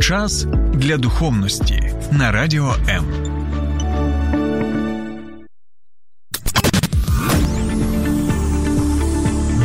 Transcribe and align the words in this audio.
Час 0.00 0.46
для 0.74 0.96
духовності 0.96 1.92
на 2.12 2.32
радіо 2.32 2.74
М. 2.88 3.04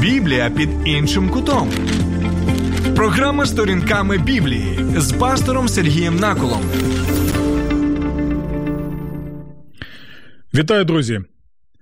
Біблія 0.01 0.49
під 0.49 0.69
іншим 0.85 1.29
кутом. 1.29 1.71
Програма 2.95 3.45
сторінками 3.45 4.17
Біблії 4.17 4.79
з 4.97 5.11
пастором 5.11 5.67
Сергієм 5.67 6.15
Наколом. 6.15 6.61
Вітаю, 10.53 10.85
друзі! 10.85 11.21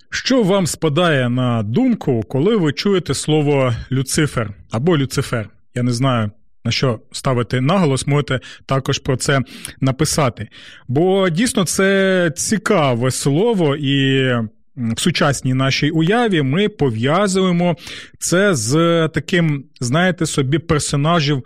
Що 0.09 0.43
вам 0.43 0.67
спадає 0.67 1.29
на 1.29 1.63
думку, 1.63 2.23
коли 2.29 2.57
ви 2.57 2.73
чуєте 2.73 3.13
слово 3.13 3.73
Люцифер 3.91 4.53
або 4.71 4.97
Люцифер? 4.97 5.49
Я 5.75 5.83
не 5.83 5.91
знаю. 5.91 6.31
На 6.65 6.71
що 6.71 6.99
ставити 7.11 7.61
наголос, 7.61 8.07
можете 8.07 8.39
також 8.65 8.99
про 8.99 9.17
це 9.17 9.41
написати. 9.81 10.47
Бо 10.87 11.29
дійсно 11.29 11.65
це 11.65 12.31
цікаве 12.35 13.11
слово, 13.11 13.75
і 13.75 14.27
в 14.75 14.99
сучасній 14.99 15.53
нашій 15.53 15.89
уяві 15.89 16.41
ми 16.41 16.69
пов'язуємо 16.69 17.75
це 18.19 18.55
з 18.55 18.73
таким, 19.07 19.65
знаєте, 19.79 20.25
собі 20.25 20.59
персонажів 20.59 21.43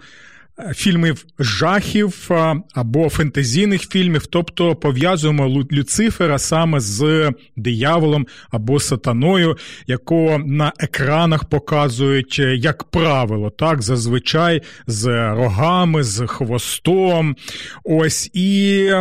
фільмів 0.75 1.25
жахів 1.39 2.29
або 2.73 3.09
фентезійних 3.09 3.89
фільмів, 3.89 4.25
тобто 4.25 4.75
пов'язуємо 4.75 5.65
Люцифера 5.71 6.39
саме 6.39 6.79
з 6.79 7.31
дияволом 7.55 8.27
або 8.51 8.79
сатаною, 8.79 9.57
якого 9.87 10.37
на 10.37 10.73
екранах 10.79 11.45
показують, 11.45 12.39
як 12.39 12.83
правило, 12.83 13.49
так, 13.49 13.81
зазвичай 13.81 14.61
з 14.87 15.31
рогами, 15.33 16.03
з 16.03 16.27
хвостом. 16.27 17.35
Ось 17.83 18.29
і 18.33 18.91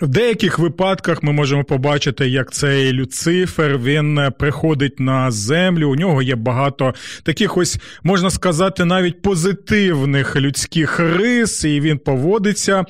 в 0.00 0.08
деяких 0.08 0.58
випадках 0.58 1.22
ми 1.22 1.32
можемо 1.32 1.64
побачити, 1.64 2.28
як 2.28 2.52
цей 2.52 2.92
Люцифер 2.92 3.78
він 3.78 4.18
е, 4.18 4.30
приходить 4.30 5.00
на 5.00 5.30
землю. 5.30 5.90
У 5.90 5.96
нього 5.96 6.22
є 6.22 6.36
багато 6.36 6.94
таких 7.22 7.56
ось, 7.56 7.78
можна 8.02 8.30
сказати, 8.30 8.84
навіть 8.84 9.22
позитивних 9.22 10.36
людських 10.36 11.00
рис, 11.00 11.64
і 11.64 11.80
він 11.80 11.98
поводиться 11.98 12.84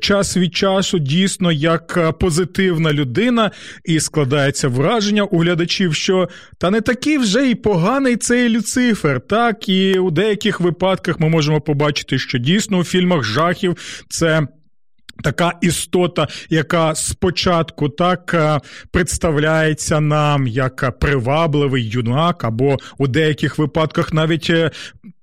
час 0.00 0.36
від 0.36 0.56
часу 0.56 0.98
дійсно 0.98 1.52
як 1.52 1.94
е, 1.96 2.12
позитивна 2.12 2.92
людина, 2.92 3.50
і 3.84 4.00
складається 4.00 4.68
враження 4.68 5.22
у 5.22 5.38
глядачів, 5.38 5.94
що 5.94 6.28
та 6.58 6.70
не 6.70 6.80
такий 6.80 7.18
вже 7.18 7.50
й 7.50 7.54
поганий 7.54 8.16
цей 8.16 8.48
Люцифер. 8.48 9.20
Так, 9.20 9.68
і 9.68 9.98
у 9.98 10.10
деяких 10.10 10.60
випадках 10.60 11.20
ми 11.20 11.28
можемо 11.28 11.60
побачити, 11.60 12.18
що 12.18 12.38
дійсно 12.38 12.78
у 12.78 12.84
фільмах 12.84 13.24
жахів 13.24 13.76
це. 14.08 14.46
Така 15.22 15.52
істота, 15.60 16.28
яка 16.50 16.94
спочатку 16.94 17.88
так 17.88 18.34
е, 18.34 18.60
представляється 18.90 20.00
нам 20.00 20.46
як 20.46 20.98
привабливий 20.98 21.88
юнак, 21.88 22.44
або 22.44 22.76
у 22.98 23.06
деяких 23.06 23.58
випадках 23.58 24.12
навіть 24.12 24.50
е, 24.50 24.70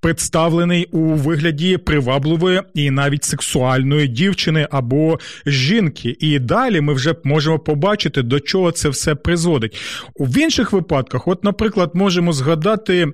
представлений 0.03 0.85
у 0.85 0.99
вигляді 0.99 1.77
привабливої 1.77 2.61
і 2.73 2.91
навіть 2.91 3.23
сексуальної 3.23 4.07
дівчини 4.07 4.67
або 4.71 5.19
жінки. 5.45 6.15
І 6.19 6.39
далі 6.39 6.81
ми 6.81 6.93
вже 6.93 7.15
можемо 7.23 7.59
побачити, 7.59 8.21
до 8.21 8.39
чого 8.39 8.71
це 8.71 8.89
все 8.89 9.15
призводить. 9.15 9.77
В 10.19 10.37
інших 10.37 10.73
випадках, 10.73 11.27
от, 11.27 11.43
наприклад, 11.43 11.91
можемо 11.93 12.33
згадати 12.33 13.07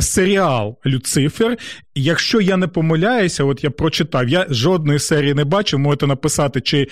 серіал 0.00 0.78
Люцифер. 0.86 1.56
Якщо 1.94 2.40
я 2.40 2.56
не 2.56 2.66
помиляюся, 2.66 3.44
от 3.44 3.64
я 3.64 3.70
прочитав, 3.70 4.28
я 4.28 4.46
жодної 4.50 4.98
серії 4.98 5.34
не 5.34 5.44
бачив, 5.44 5.78
можете 5.78 6.06
написати, 6.06 6.60
чи 6.60 6.88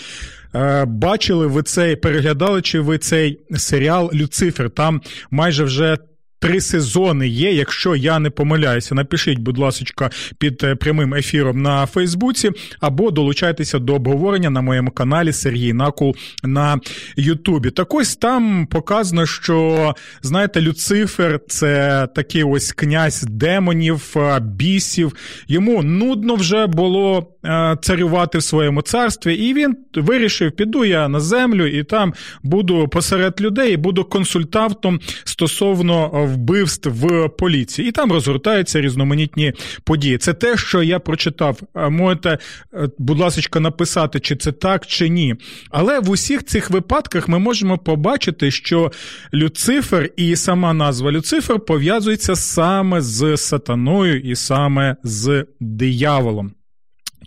е, 0.54 0.84
бачили 0.84 1.46
ви 1.46 1.62
цей, 1.62 1.96
переглядали, 1.96 2.62
чи 2.62 2.80
ви 2.80 2.98
цей 2.98 3.40
серіал 3.56 4.10
Люцифер. 4.14 4.70
Там 4.70 5.02
майже 5.30 5.64
вже 5.64 5.98
Три 6.38 6.60
сезони 6.60 7.28
є, 7.28 7.52
якщо 7.52 7.96
я 7.96 8.18
не 8.18 8.30
помиляюся. 8.30 8.94
Напишіть, 8.94 9.38
будь 9.38 9.58
ласка, 9.58 10.10
під 10.38 10.64
е, 10.64 10.74
прямим 10.74 11.14
ефіром 11.14 11.62
на 11.62 11.86
Фейсбуці, 11.86 12.50
або 12.80 13.10
долучайтеся 13.10 13.78
до 13.78 13.94
обговорення 13.94 14.50
на 14.50 14.60
моєму 14.60 14.90
каналі 14.90 15.32
Сергій 15.32 15.72
Накул 15.72 16.16
на 16.44 16.78
Ютубі. 17.16 17.70
Так 17.70 17.94
ось 17.94 18.16
там 18.16 18.66
показано, 18.66 19.26
що 19.26 19.94
знаєте, 20.22 20.60
Люцифер 20.60 21.40
це 21.48 22.06
такий 22.14 22.42
ось 22.42 22.72
князь 22.72 23.22
демонів, 23.22 24.16
бісів. 24.40 25.12
Йому 25.48 25.82
нудно 25.82 26.34
вже 26.34 26.66
було 26.66 27.35
царювати 27.80 28.38
в 28.38 28.42
своєму 28.42 28.82
царстві, 28.82 29.34
і 29.34 29.54
він 29.54 29.76
вирішив: 29.94 30.52
піду 30.52 30.84
я 30.84 31.08
на 31.08 31.20
землю 31.20 31.66
і 31.66 31.84
там 31.84 32.14
буду 32.42 32.88
посеред 32.88 33.40
людей, 33.40 33.74
і 33.74 33.76
буду 33.76 34.04
консультантом 34.04 35.00
стосовно 35.24 36.08
вбивств 36.08 36.90
в 36.90 37.28
поліції, 37.28 37.88
і 37.88 37.92
там 37.92 38.12
розгортаються 38.12 38.80
різноманітні 38.80 39.52
події. 39.84 40.18
Це 40.18 40.34
те, 40.34 40.56
що 40.56 40.82
я 40.82 40.98
прочитав. 40.98 41.60
Можете, 41.74 42.38
е, 42.74 42.88
будь 42.98 43.18
ласка, 43.18 43.60
написати, 43.60 44.20
чи 44.20 44.36
це 44.36 44.52
так, 44.52 44.86
чи 44.86 45.08
ні. 45.08 45.34
Але 45.70 46.00
в 46.00 46.10
усіх 46.10 46.44
цих 46.44 46.70
випадках 46.70 47.28
ми 47.28 47.38
можемо 47.38 47.78
побачити, 47.78 48.50
що 48.50 48.92
Люцифер 49.34 50.10
і 50.16 50.36
сама 50.36 50.72
назва 50.72 51.12
Люцифер 51.12 51.60
пов'язується 51.60 52.36
саме 52.36 53.00
з 53.00 53.36
сатаною 53.36 54.20
і 54.20 54.36
саме 54.36 54.96
з 55.02 55.44
дияволом. 55.60 56.52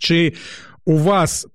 Чи 0.00 0.32
у 0.84 0.98
вас 0.98 1.46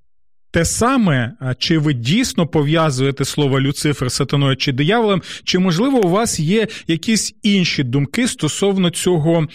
те 0.56 0.66
саме, 0.66 1.32
чи 1.58 1.78
ви 1.78 1.94
дійсно 1.94 2.48
пов'язуєте 2.48 3.26
слово 3.26 3.62
Люцифер 3.62 4.12
сатаною 4.12 4.56
чи 4.56 4.72
дияволом, 4.72 5.22
чи, 5.44 5.60
можливо, 5.60 5.98
у 5.98 6.10
вас 6.10 6.40
є 6.40 6.68
якісь 6.88 7.36
інші 7.44 7.84
думки 7.84 8.28
стосовно 8.28 8.90
цього 8.90 9.48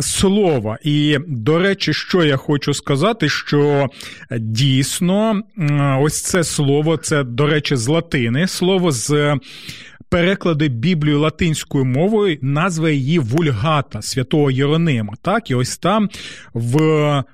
слова? 0.00 0.78
І, 0.82 1.18
до 1.26 1.58
речі, 1.58 1.94
що 1.94 2.24
я 2.24 2.36
хочу 2.36 2.74
сказати, 2.74 3.28
що 3.28 3.86
дійсно 4.38 5.42
ось 6.00 6.22
це 6.22 6.44
слово, 6.44 6.96
це, 6.96 7.24
до 7.24 7.46
речі, 7.46 7.76
з 7.76 7.88
латини, 7.88 8.46
слово 8.46 8.92
з. 8.92 9.36
Переклади 10.10 10.68
Біблію 10.68 11.20
латинською 11.20 11.84
мовою, 11.84 12.38
назва 12.42 12.90
її 12.90 13.18
Вульгата 13.18 14.02
святого 14.02 14.50
Єронима. 14.50 15.14
Так, 15.22 15.50
і 15.50 15.54
ось 15.54 15.78
там 15.78 16.08
в 16.54 17.24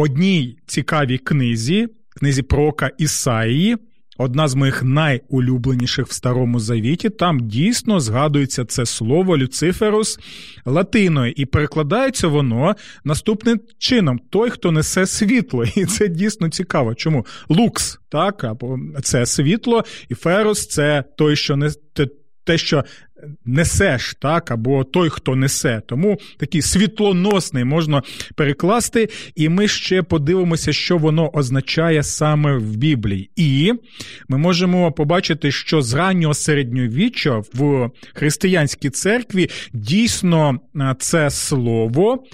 одній 0.00 0.58
цікавій 0.66 1.18
книзі 1.18 1.88
книзі 2.20 2.42
пророка 2.42 2.90
Ісаїї, 2.98 3.76
одна 4.18 4.48
з 4.48 4.54
моїх 4.54 4.82
найулюбленіших 4.82 6.06
в 6.06 6.12
Старому 6.12 6.60
Завіті. 6.60 7.10
Там 7.10 7.48
дійсно 7.48 8.00
згадується 8.00 8.64
це 8.64 8.86
слово 8.86 9.38
Люциферус 9.38 10.18
латиною, 10.64 11.32
і 11.36 11.46
перекладається 11.46 12.28
воно 12.28 12.76
наступним 13.04 13.60
чином: 13.78 14.20
той, 14.30 14.50
хто 14.50 14.72
несе 14.72 15.06
світло. 15.06 15.64
І 15.76 15.84
це 15.84 16.08
дійсно 16.08 16.48
цікаво. 16.48 16.94
Чому? 16.94 17.26
Лукс, 17.48 17.98
так, 18.08 18.44
або 18.44 18.78
це 19.02 19.26
світло, 19.26 19.84
і 20.08 20.14
Ферус 20.14 20.66
це 20.66 21.04
той, 21.16 21.36
що 21.36 21.56
не 21.56 21.70
те, 22.44 22.58
що 22.58 22.84
несеш, 23.44 24.14
так, 24.20 24.50
або 24.50 24.84
той, 24.84 25.10
хто 25.10 25.36
несе. 25.36 25.82
Тому 25.86 26.18
такий 26.38 26.62
світлоносний 26.62 27.64
можна 27.64 28.02
перекласти, 28.34 29.08
і 29.34 29.48
ми 29.48 29.68
ще 29.68 30.02
подивимося, 30.02 30.72
що 30.72 30.98
воно 30.98 31.30
означає 31.30 32.02
саме 32.02 32.56
в 32.56 32.76
Біблії. 32.76 33.30
І 33.36 33.72
ми 34.28 34.38
можемо 34.38 34.92
побачити, 34.92 35.50
що 35.50 35.82
з 35.82 35.94
раннього 35.94 36.34
середньовіччя 36.34 37.42
в 37.54 37.90
християнській 38.14 38.90
церкві 38.90 39.50
дійсно 39.72 40.58
це 40.98 41.30
слово 41.30 42.24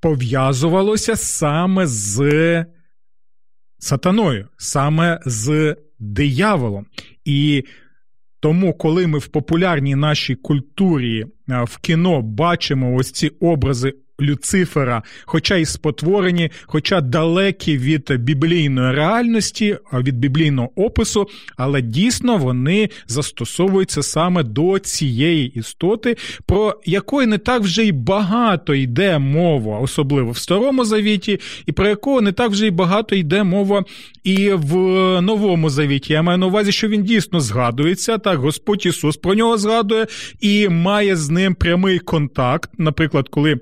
пов'язувалося 0.00 1.16
саме 1.16 1.86
з 1.86 2.64
сатаною, 3.78 4.48
саме 4.56 5.20
з 5.26 5.76
дияволом. 5.98 6.86
І 7.24 7.64
тому, 8.40 8.74
коли 8.74 9.06
ми 9.06 9.18
в 9.18 9.26
популярній 9.26 9.94
нашій 9.94 10.34
культурі 10.34 11.26
в 11.48 11.78
кіно 11.78 12.22
бачимо 12.22 12.94
ось 12.94 13.12
ці 13.12 13.28
образи 13.28 13.94
Люцифера, 14.20 15.02
хоча 15.24 15.56
й 15.56 15.64
спотворені, 15.64 16.50
хоча 16.66 17.00
далекі 17.00 17.78
від 17.78 18.12
біблійної 18.18 18.94
реальності, 18.94 19.76
від 19.92 20.18
біблійного 20.18 20.70
опису, 20.76 21.26
але 21.56 21.82
дійсно 21.82 22.36
вони 22.36 22.88
застосовуються 23.06 24.02
саме 24.02 24.42
до 24.42 24.78
цієї 24.78 25.48
істоти, 25.48 26.16
про 26.46 26.80
якої 26.84 27.26
не 27.26 27.38
так 27.38 27.62
вже 27.62 27.84
й 27.84 27.92
багато 27.92 28.74
йде 28.74 29.18
мова, 29.18 29.78
особливо 29.78 30.30
в 30.30 30.38
Старому 30.38 30.84
Завіті, 30.84 31.40
і 31.66 31.72
про 31.72 31.88
якого 31.88 32.20
не 32.20 32.32
так 32.32 32.50
вже 32.50 32.66
й 32.66 32.70
багато 32.70 33.14
йде 33.14 33.44
мова 33.44 33.84
і 34.24 34.50
в 34.50 34.76
Новому 35.20 35.70
Завіті. 35.70 36.12
Я 36.12 36.22
маю 36.22 36.38
на 36.38 36.46
увазі, 36.46 36.72
що 36.72 36.88
він 36.88 37.02
дійсно 37.02 37.40
згадується. 37.40 38.18
Так, 38.18 38.38
Господь 38.38 38.86
Ісус 38.86 39.16
про 39.16 39.34
нього 39.34 39.58
згадує 39.58 40.06
і 40.40 40.68
має 40.68 41.16
з 41.16 41.30
ним 41.30 41.54
прямий 41.54 41.98
контакт, 41.98 42.70
наприклад, 42.78 43.28
коли. 43.28 43.60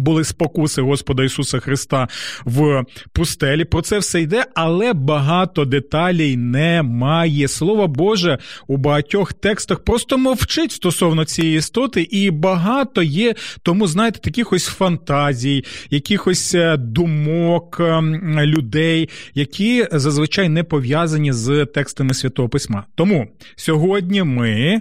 Були 0.00 0.24
спокуси 0.24 0.82
Господа 0.82 1.24
Ісуса 1.24 1.58
Христа 1.58 2.08
в 2.44 2.84
пустелі. 3.12 3.64
Про 3.64 3.82
це 3.82 3.98
все 3.98 4.20
йде, 4.20 4.44
але 4.54 4.92
багато 4.92 5.64
деталей 5.64 6.36
немає. 6.36 7.48
Слово 7.48 7.88
Боже 7.88 8.38
у 8.66 8.76
багатьох 8.76 9.32
текстах 9.32 9.78
просто 9.78 10.18
мовчить 10.18 10.72
стосовно 10.72 11.24
цієї 11.24 11.58
істоти, 11.58 12.02
і 12.02 12.30
багато 12.30 13.02
є 13.02 13.34
тому, 13.62 13.86
знаєте, 13.86 14.18
таких 14.18 14.52
ось 14.52 14.66
фантазій, 14.66 15.64
якихось 15.90 16.54
е, 16.54 16.76
думок 16.76 17.76
ем, 17.80 18.40
людей, 18.40 19.08
які 19.34 19.86
зазвичай 19.92 20.48
не 20.48 20.64
пов'язані 20.64 21.32
з 21.32 21.66
текстами 21.66 22.14
Святого 22.14 22.48
Письма. 22.48 22.84
Тому 22.94 23.28
сьогодні 23.56 24.22
ми 24.22 24.80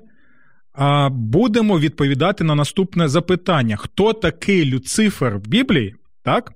будемо 1.12 1.80
відповідати 1.80 2.44
на 2.44 2.56
наступне 2.56 3.08
запитання: 3.08 3.76
хто 3.76 4.14
такий 4.14 4.66
Люцифер 4.66 5.38
в 5.38 5.48
Біблії? 5.48 5.96
Так? 6.24 6.54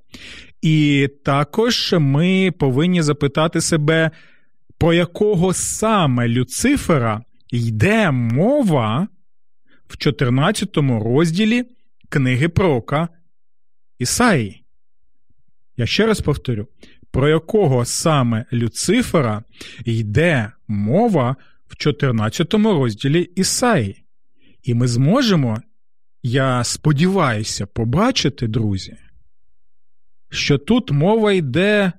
І 0.62 1.10
також 1.26 1.96
ми 2.00 2.52
повинні 2.60 3.02
запитати 3.02 3.62
себе, 3.62 4.12
про 4.78 4.94
якого 4.94 5.54
саме 5.54 6.28
Люцифера 6.28 7.22
йде 7.52 8.12
мова 8.12 9.08
в 9.88 9.98
14 9.98 10.78
розділі 10.78 11.64
книги 12.10 12.50
пророка 12.50 13.10
Ісаї. 14.00 14.64
Я 15.78 15.86
ще 15.86 16.06
раз 16.06 16.22
повторю, 16.22 16.68
про 17.12 17.30
якого 17.30 17.86
саме 17.86 18.46
Люцифера 18.54 19.44
йде 19.86 20.52
мова 20.68 21.36
в 21.68 21.76
14 21.76 22.54
розділі 22.54 23.22
Ісаї. 23.22 24.04
І 24.64 24.74
ми 24.74 24.88
зможемо, 24.88 25.62
я 26.24 26.64
сподіваюся, 26.64 27.66
побачити, 27.66 28.48
друзі, 28.48 28.98
що 30.30 30.58
тут 30.58 30.92
мова 30.92 31.32
йде 31.32 31.94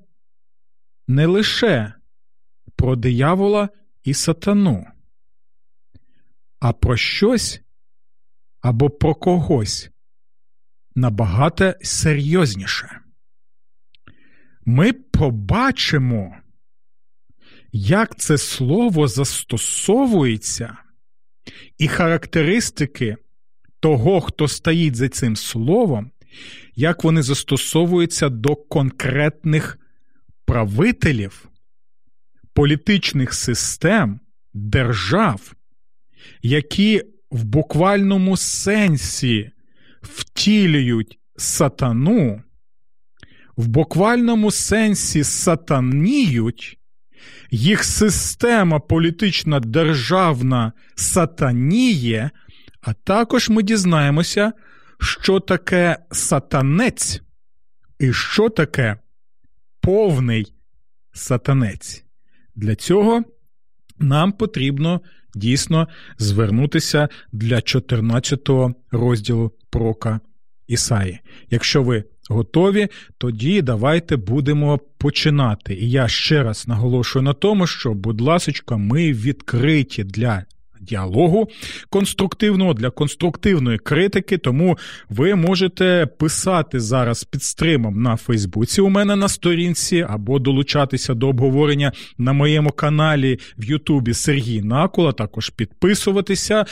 не 1.08 1.26
лише 1.26 1.92
про 2.76 2.96
диявола 2.96 3.68
і 4.04 4.14
сатану, 4.14 4.86
а 6.60 6.72
про 6.72 6.96
щось 6.96 7.62
або 8.60 8.90
про 8.90 9.14
когось 9.14 9.90
набагато 10.94 11.74
серйозніше. 11.82 13.00
Ми 14.64 14.92
побачимо, 14.92 16.36
як 17.72 18.16
це 18.16 18.38
слово 18.38 19.08
застосовується 19.08 20.78
і 21.78 21.88
характеристики 21.88 23.16
того, 23.80 24.20
хто 24.20 24.48
стоїть 24.48 24.96
за 24.96 25.08
цим 25.08 25.36
словом, 25.36 26.10
як 26.74 27.04
вони 27.04 27.22
застосовуються 27.22 28.28
до 28.28 28.56
конкретних 28.56 29.78
правителів, 30.44 31.48
політичних 32.52 33.34
систем, 33.34 34.20
держав, 34.54 35.52
які 36.42 37.02
в 37.30 37.44
буквальному 37.44 38.36
сенсі 38.36 39.50
втілюють 40.02 41.18
сатану, 41.36 42.42
в 43.56 43.66
буквальному 43.66 44.50
сенсі 44.50 45.24
сатаніють 45.24 46.78
їх 47.52 47.84
система 47.84 48.80
політична 48.80 49.60
державна 49.60 50.72
сатаніє, 50.94 52.30
а 52.80 52.92
також 52.92 53.48
ми 53.48 53.62
дізнаємося, 53.62 54.52
що 55.00 55.40
таке 55.40 55.96
сатанець 56.10 57.22
і 57.98 58.12
що 58.12 58.48
таке 58.48 58.96
повний 59.80 60.54
сатанець. 61.12 62.04
Для 62.54 62.74
цього 62.74 63.24
нам 63.98 64.32
потрібно 64.32 65.00
дійсно 65.34 65.88
звернутися 66.18 67.08
для 67.32 67.60
14 67.60 68.48
розділу 68.90 69.52
Прока 69.70 70.20
Ісаї. 70.66 71.20
Якщо 71.50 71.82
ви 71.82 72.04
готові, 72.32 72.88
тоді 73.18 73.62
давайте 73.62 74.16
будемо 74.16 74.80
починати. 74.98 75.74
І 75.74 75.90
я 75.90 76.08
ще 76.08 76.42
раз 76.42 76.68
наголошую 76.68 77.22
на 77.22 77.32
тому, 77.32 77.66
що, 77.66 77.94
будь 77.94 78.20
ласка, 78.20 78.76
ми 78.76 79.12
відкриті 79.12 80.04
для. 80.04 80.44
Діалогу 80.82 81.48
конструктивного 81.90 82.74
для 82.74 82.90
конструктивної 82.90 83.78
критики, 83.78 84.38
тому 84.38 84.78
ви 85.08 85.34
можете 85.34 86.08
писати 86.18 86.80
зараз 86.80 87.24
під 87.24 87.42
стримом 87.42 88.02
на 88.02 88.16
Фейсбуці 88.16 88.80
у 88.80 88.88
мене 88.88 89.16
на 89.16 89.28
сторінці, 89.28 90.06
або 90.08 90.38
долучатися 90.38 91.14
до 91.14 91.28
обговорення 91.28 91.92
на 92.18 92.32
моєму 92.32 92.70
каналі 92.70 93.38
в 93.58 93.64
Ютубі 93.64 94.14
Сергій 94.14 94.62
Накула. 94.62 95.12
Також 95.12 95.50
підписуватися 95.50 96.64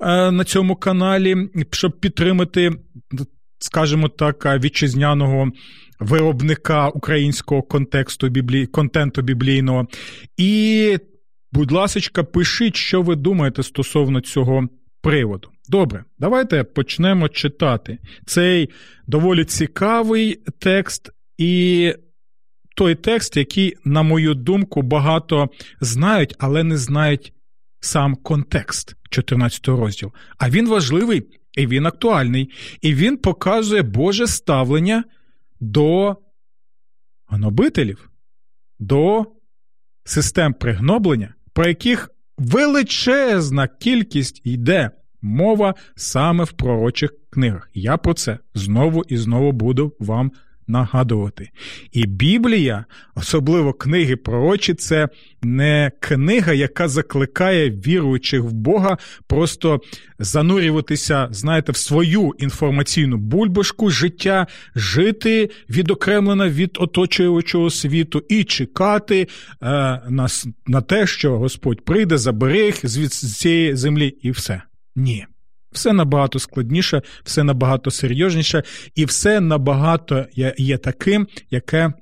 е, 0.00 0.30
на 0.30 0.44
цьому 0.44 0.76
каналі, 0.76 1.48
щоб 1.70 2.00
підтримати 2.00 2.72
скажімо 3.64 4.08
так, 4.08 4.46
вітчизняного 4.64 5.50
виробника 6.00 6.88
українського 6.88 7.62
контексту 7.62 8.28
біблі... 8.28 8.66
контенту 8.66 9.22
біблійного. 9.22 9.86
І, 10.36 10.98
будь 11.52 11.72
ласка, 11.72 12.24
пишіть, 12.24 12.76
що 12.76 13.02
ви 13.02 13.16
думаєте 13.16 13.62
стосовно 13.62 14.20
цього 14.20 14.68
приводу. 15.02 15.48
Добре, 15.68 16.04
давайте 16.18 16.64
почнемо 16.64 17.28
читати 17.28 17.98
цей 18.26 18.70
доволі 19.06 19.44
цікавий 19.44 20.40
текст 20.58 21.10
і. 21.38 21.92
Той 22.76 22.94
текст, 22.94 23.36
який, 23.36 23.76
на 23.84 24.02
мою 24.02 24.34
думку, 24.34 24.82
багато 24.82 25.48
знають, 25.80 26.34
але 26.38 26.62
не 26.62 26.76
знають 26.76 27.32
сам 27.80 28.14
контекст 28.14 28.96
14 29.10 29.68
розділу. 29.68 30.12
А 30.38 30.50
він 30.50 30.68
важливий 30.68 31.22
і 31.56 31.66
він 31.66 31.86
актуальний. 31.86 32.50
І 32.80 32.94
він 32.94 33.16
показує 33.16 33.82
Боже 33.82 34.26
ставлення 34.26 35.04
до 35.60 36.16
гнобителів, 37.26 38.10
до 38.78 39.26
систем 40.04 40.54
пригноблення, 40.54 41.34
про 41.52 41.68
яких 41.68 42.10
величезна 42.38 43.68
кількість 43.68 44.40
йде 44.44 44.90
мова 45.22 45.74
саме 45.96 46.44
в 46.44 46.52
пророчих 46.52 47.10
книгах. 47.30 47.70
Я 47.74 47.96
про 47.96 48.14
це 48.14 48.38
знову 48.54 49.02
і 49.08 49.16
знову 49.16 49.52
буду 49.52 49.96
вам 49.98 50.32
нагадувати. 50.66 51.50
І 51.92 52.06
Біблія, 52.06 52.84
особливо 53.14 53.72
книги 53.72 54.16
пророчі, 54.16 54.74
це 54.74 55.08
не 55.42 55.92
книга, 56.00 56.52
яка 56.52 56.88
закликає 56.88 57.70
віруючих 57.70 58.42
в 58.42 58.52
Бога 58.52 58.98
просто 59.26 59.80
занурюватися, 60.18 61.28
знаєте, 61.30 61.72
в 61.72 61.76
свою 61.76 62.32
інформаційну 62.38 63.16
бульбашку 63.16 63.90
життя, 63.90 64.46
жити 64.74 65.50
відокремлено 65.70 66.48
від 66.48 66.76
оточуючого 66.80 67.70
світу 67.70 68.22
і 68.28 68.44
чекати 68.44 69.20
е, 69.20 69.26
на, 70.08 70.26
на 70.66 70.80
те, 70.80 71.06
що 71.06 71.38
Господь 71.38 71.84
прийде, 71.84 72.18
забере 72.18 72.66
їх 72.66 72.88
з 72.88 73.36
цієї 73.36 73.76
землі, 73.76 74.08
і 74.08 74.30
все. 74.30 74.62
Ні. 74.96 75.26
Все 75.74 75.92
набагато 75.92 76.38
складніше, 76.38 77.02
все 77.24 77.44
набагато 77.44 77.90
серйозніше, 77.90 78.62
і 78.94 79.04
все 79.04 79.40
набагато 79.40 80.26
є 80.56 80.78
таким, 80.78 81.28
яке 81.50 81.92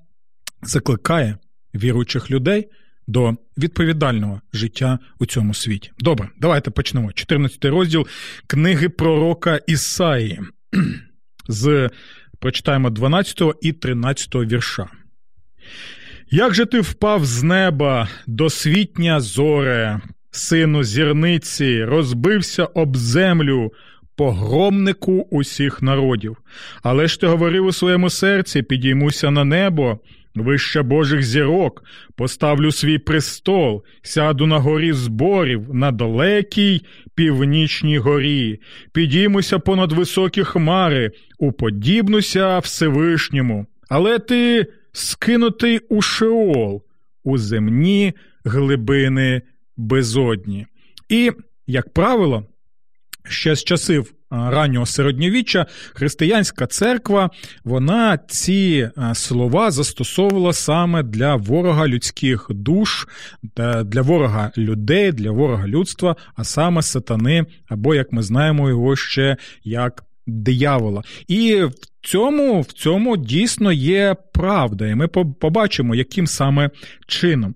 закликає 0.63 1.39
віруючих 1.75 2.31
людей 2.31 2.69
до 3.07 3.37
відповідального 3.59 4.41
життя 4.53 4.99
у 5.19 5.27
цьому 5.27 5.55
світі. 5.55 5.91
Добре, 5.99 6.29
давайте 6.41 6.71
почнемо. 6.71 7.13
14 7.13 7.65
розділ 7.65 8.07
книги 8.47 8.89
пророка 8.89 9.61
Ісаї. 9.67 10.41
З 11.49 11.91
прочитаємо 12.39 12.91
12 12.91 13.43
і 13.61 13.73
13 13.73 14.35
вірша. 14.35 14.89
Як 16.31 16.55
же 16.55 16.67
ти 16.67 16.81
впав 16.81 17.25
з 17.25 17.43
неба 17.43 18.09
до 18.27 18.51
світня 18.51 19.21
зоре, 19.21 20.01
сину 20.33 20.85
зірниці, 20.85 21.85
розбився 21.85 22.65
об 22.65 22.97
землю, 22.97 23.73
погромнику 24.17 25.27
усіх 25.31 25.83
народів. 25.83 26.37
Але 26.83 27.09
ж 27.09 27.21
ти 27.21 27.27
говорив 27.27 27.67
у 27.67 27.73
своєму 27.73 28.11
серці, 28.11 28.63
підіймуся 28.63 29.31
на 29.31 29.45
небо, 29.45 29.99
вище 30.35 30.83
Божих 30.83 31.23
зірок, 31.23 31.85
поставлю 32.17 32.73
свій 32.73 32.99
престол, 32.99 33.85
сяду 34.03 34.47
на 34.47 34.59
горі 34.59 34.93
зборів, 34.93 35.75
на 35.75 35.93
далекій 35.93 36.81
північній 37.15 37.99
горі, 37.99 38.61
підіймуся 38.93 39.59
понад 39.59 39.93
високі 39.93 40.45
хмари, 40.45 41.11
уподібнуся 41.39 42.59
Всевишньому. 42.59 43.67
Але 43.89 44.19
ти 44.19 44.67
скинутий 44.93 45.79
у 45.79 46.03
Шеол, 46.03 46.83
у 47.25 47.39
земні 47.39 48.13
глибини 48.45 49.43
безодні. 49.83 50.67
І, 51.09 51.33
як 51.67 51.93
правило, 51.93 52.47
ще 53.25 53.55
з 53.55 53.65
часів 53.65 54.15
раннього 54.31 54.87
середньовіччя 54.87 55.67
християнська 55.95 56.67
церква 56.67 57.31
вона 57.65 58.19
ці 58.29 58.91
слова 59.15 59.71
застосовувала 59.71 60.53
саме 60.53 61.03
для 61.03 61.37
ворога 61.37 61.89
людських 61.89 62.47
душ, 62.51 63.07
для 63.85 64.03
ворога 64.03 64.53
людей, 64.57 65.13
для 65.13 65.31
ворога 65.31 65.67
людства, 65.67 66.17
а 66.35 66.45
саме 66.45 66.83
сатани, 66.83 67.47
або 67.69 67.95
як 67.95 68.13
ми 68.13 68.23
знаємо 68.23 68.69
його 68.69 68.97
ще 68.97 69.37
як 69.65 70.05
диявола. 70.27 71.03
І 71.29 71.55
в 71.63 71.73
цьому, 72.03 72.61
в 72.61 72.73
цьому 72.73 73.17
дійсно 73.17 73.73
є 73.73 74.17
правда, 74.33 74.87
і 74.87 74.95
ми 74.95 75.09
побачимо, 75.09 75.95
яким 75.95 76.27
саме 76.27 76.71
чином. 77.07 77.55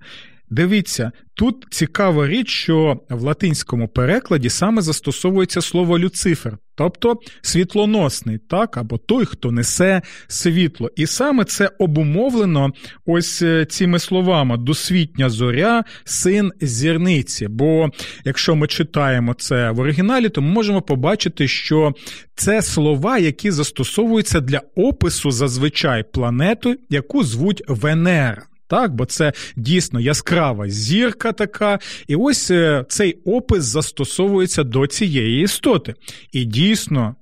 Дивіться, 0.50 1.12
тут 1.34 1.66
цікава 1.70 2.28
річ, 2.28 2.48
що 2.48 3.00
в 3.10 3.22
латинському 3.22 3.88
перекладі 3.88 4.50
саме 4.50 4.82
застосовується 4.82 5.60
слово 5.60 5.98
люцифер, 5.98 6.58
тобто 6.74 7.20
світлоносний, 7.42 8.38
так, 8.38 8.76
або 8.76 8.98
той, 8.98 9.24
хто 9.24 9.52
несе 9.52 10.02
світло. 10.28 10.90
І 10.96 11.06
саме 11.06 11.44
це 11.44 11.70
обумовлено 11.78 12.70
ось 13.06 13.42
е, 13.42 13.64
цими 13.64 13.98
словами: 13.98 14.56
досвітня 14.56 15.28
зоря, 15.28 15.84
син 16.04 16.52
зірниці. 16.60 17.48
Бо 17.48 17.88
якщо 18.24 18.54
ми 18.54 18.66
читаємо 18.66 19.34
це 19.34 19.70
в 19.70 19.78
оригіналі, 19.78 20.28
то 20.28 20.42
ми 20.42 20.48
можемо 20.48 20.82
побачити, 20.82 21.48
що 21.48 21.92
це 22.34 22.62
слова, 22.62 23.18
які 23.18 23.50
застосовуються 23.50 24.40
для 24.40 24.60
опису 24.76 25.30
зазвичай 25.30 26.04
планети, 26.12 26.76
яку 26.90 27.24
звуть 27.24 27.62
Венера. 27.68 28.46
Так, 28.68 28.94
бо 28.94 29.04
це 29.04 29.32
дійсно 29.56 30.00
яскрава 30.00 30.68
зірка 30.68 31.32
така, 31.32 31.78
і 32.08 32.16
ось 32.16 32.50
е, 32.50 32.84
цей 32.88 33.12
опис 33.24 33.64
застосовується 33.64 34.64
до 34.64 34.86
цієї 34.86 35.42
істоти. 35.42 35.94
І 36.32 36.44
дійсно, 36.44 37.14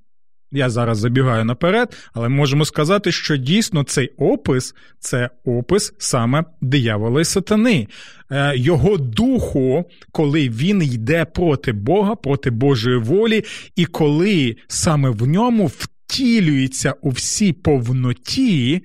я 0.52 0.70
зараз 0.70 0.98
забігаю 0.98 1.44
наперед, 1.44 1.96
але 2.12 2.28
можемо 2.28 2.64
сказати, 2.64 3.12
що 3.12 3.36
дійсно 3.36 3.84
цей 3.84 4.08
опис 4.08 4.74
це 4.98 5.30
опис 5.44 5.94
саме 5.98 6.44
диявола 6.60 7.20
і 7.20 7.24
сатани, 7.24 7.88
е, 8.30 8.52
його 8.56 8.96
духу, 8.96 9.84
коли 10.12 10.48
він 10.48 10.82
йде 10.82 11.24
проти 11.24 11.72
Бога, 11.72 12.14
проти 12.14 12.50
Божої 12.50 12.98
волі, 12.98 13.44
і 13.76 13.84
коли 13.84 14.56
саме 14.68 15.10
в 15.10 15.26
ньому 15.26 15.70
втілюється 15.76 16.94
у 17.02 17.10
всій 17.10 17.52
повноті, 17.52 18.84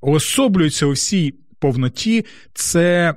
особлюється 0.00 0.86
у 0.86 0.90
всій 0.90 1.34
повноті 1.64 2.24
це 2.54 3.14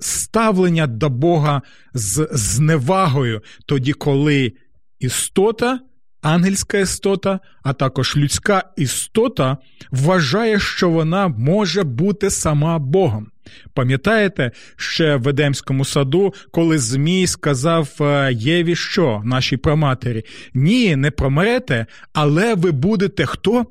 ставлення 0.00 0.86
до 0.86 1.10
Бога 1.10 1.62
з 1.94 2.28
зневагою, 2.32 3.40
тоді, 3.66 3.92
коли 3.92 4.52
істота, 5.00 5.80
ангельська 6.22 6.78
істота, 6.78 7.40
а 7.62 7.72
також 7.72 8.16
людська 8.16 8.62
істота 8.76 9.56
вважає, 9.90 10.60
що 10.60 10.90
вона 10.90 11.28
може 11.28 11.82
бути 11.82 12.30
сама 12.30 12.78
Богом. 12.78 13.26
Пам'ятаєте, 13.74 14.50
ще 14.76 15.16
в 15.16 15.28
Едемському 15.28 15.84
саду, 15.84 16.34
коли 16.50 16.78
Змій 16.78 17.26
сказав 17.26 17.88
е, 18.00 18.32
Єві, 18.32 18.76
що 18.76 19.22
нашій 19.24 19.56
проматері? 19.56 20.22
Ні, 20.54 20.96
не 20.96 21.10
промрете, 21.10 21.86
але 22.12 22.54
ви 22.54 22.70
будете 22.70 23.26
хто? 23.26 23.66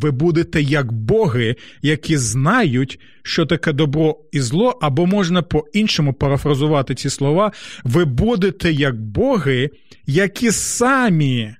Ви 0.00 0.10
будете 0.10 0.62
як 0.62 0.92
боги, 0.92 1.56
які 1.82 2.16
знають, 2.16 3.00
що 3.22 3.46
таке 3.46 3.72
добро 3.72 4.16
і 4.32 4.40
зло, 4.40 4.78
або 4.82 5.06
можна 5.06 5.42
по-іншому 5.42 6.12
парафразувати 6.12 6.94
ці 6.94 7.10
слова, 7.10 7.52
ви 7.84 8.04
будете 8.04 8.72
як 8.72 9.00
боги, 9.00 9.70
які 10.06 10.50
самі, 10.52 11.56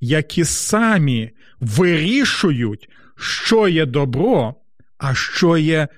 які 0.00 0.44
самі 0.44 1.30
вирішують, 1.60 2.88
що 3.16 3.68
є 3.68 3.86
добро, 3.86 4.54
а 4.98 5.14
що 5.14 5.56
є 5.56 5.88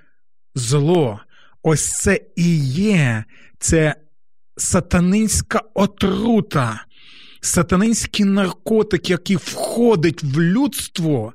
зло. 0.55 1.21
Ось 1.63 1.91
це 1.91 2.21
і 2.37 2.59
є 2.71 3.25
це 3.59 3.95
сатанинська 4.57 5.61
отрута 5.75 6.86
сатанинський 7.41 8.25
наркотик, 8.25 9.11
який 9.11 9.37
входить 9.37 10.23
в 10.23 10.41
людство, 10.41 11.33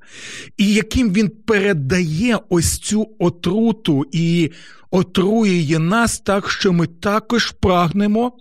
і 0.58 0.74
яким 0.74 1.13
він 1.13 1.29
передає 1.29 2.39
ось 2.50 2.77
цю 2.77 3.10
отруту 3.20 4.05
і 4.12 4.51
отруює 4.91 5.79
нас 5.79 6.20
так, 6.20 6.50
що 6.50 6.74
ми 6.74 6.88
також 6.88 7.51
прагнемо. 7.51 8.38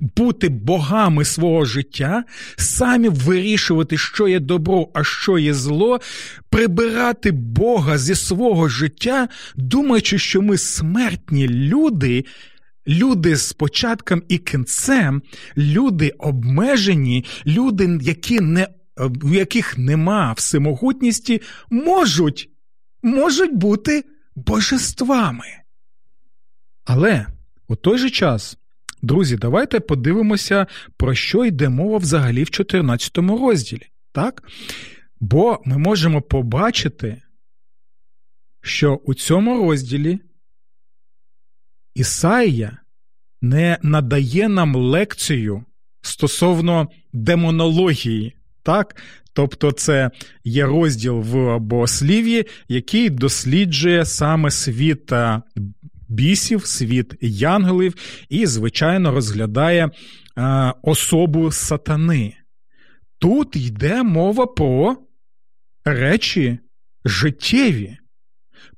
Бути 0.00 0.48
богами 0.48 1.24
свого 1.24 1.64
життя, 1.64 2.24
самі 2.56 3.08
вирішувати, 3.08 3.98
що 3.98 4.28
є 4.28 4.40
добро, 4.40 4.88
а 4.94 5.04
що 5.04 5.38
є 5.38 5.54
зло, 5.54 6.00
прибирати 6.50 7.30
Бога 7.32 7.98
зі 7.98 8.14
свого 8.14 8.68
життя, 8.68 9.28
думаючи, 9.56 10.18
що 10.18 10.42
ми 10.42 10.58
смертні 10.58 11.48
люди, 11.48 12.24
Люди 12.86 13.36
з 13.36 13.52
початком 13.52 14.22
і 14.28 14.38
кінцем, 14.38 15.22
люди 15.56 16.08
обмежені, 16.18 17.24
люди, 17.46 17.98
які 18.02 18.40
не, 18.40 18.68
в 18.96 19.34
яких 19.34 19.78
нема 19.78 20.32
всемогутності, 20.32 21.42
можуть, 21.70 22.50
можуть 23.02 23.54
бути 23.54 24.04
божествами. 24.36 25.46
Але 26.84 27.26
у 27.68 27.76
той 27.76 27.98
же 27.98 28.10
час, 28.10 28.58
друзі, 29.02 29.36
давайте 29.36 29.80
подивимося, 29.80 30.66
про 30.96 31.14
що 31.14 31.44
йде 31.44 31.68
мова 31.68 31.98
взагалі 31.98 32.44
в 32.44 32.50
14 32.50 33.18
розділі. 33.18 33.86
Так? 34.12 34.42
Бо 35.20 35.62
ми 35.64 35.78
можемо 35.78 36.22
побачити, 36.22 37.22
що 38.62 38.94
у 38.94 39.14
цьому 39.14 39.58
розділі 39.58 40.20
Ісаїя 41.94 42.78
не 43.42 43.78
надає 43.82 44.48
нам 44.48 44.76
лекцію 44.76 45.64
стосовно 46.02 46.88
демонології, 47.12 48.36
так? 48.62 48.96
Тобто, 49.32 49.72
це 49.72 50.10
є 50.44 50.66
розділ 50.66 51.14
в 51.14 51.58
богослів'ї, 51.58 52.44
який 52.68 53.10
досліджує 53.10 54.04
саме 54.04 54.50
світ 54.50 55.12
бісів, 56.08 56.66
світ 56.66 57.14
янголів 57.20 57.94
і, 58.28 58.46
звичайно, 58.46 59.10
розглядає 59.10 59.90
особу 60.82 61.52
сатани. 61.52 62.36
Тут 63.18 63.56
йде 63.56 64.02
мова 64.02 64.46
про 64.46 64.96
речі 65.84 66.58
життєві, 67.04 67.96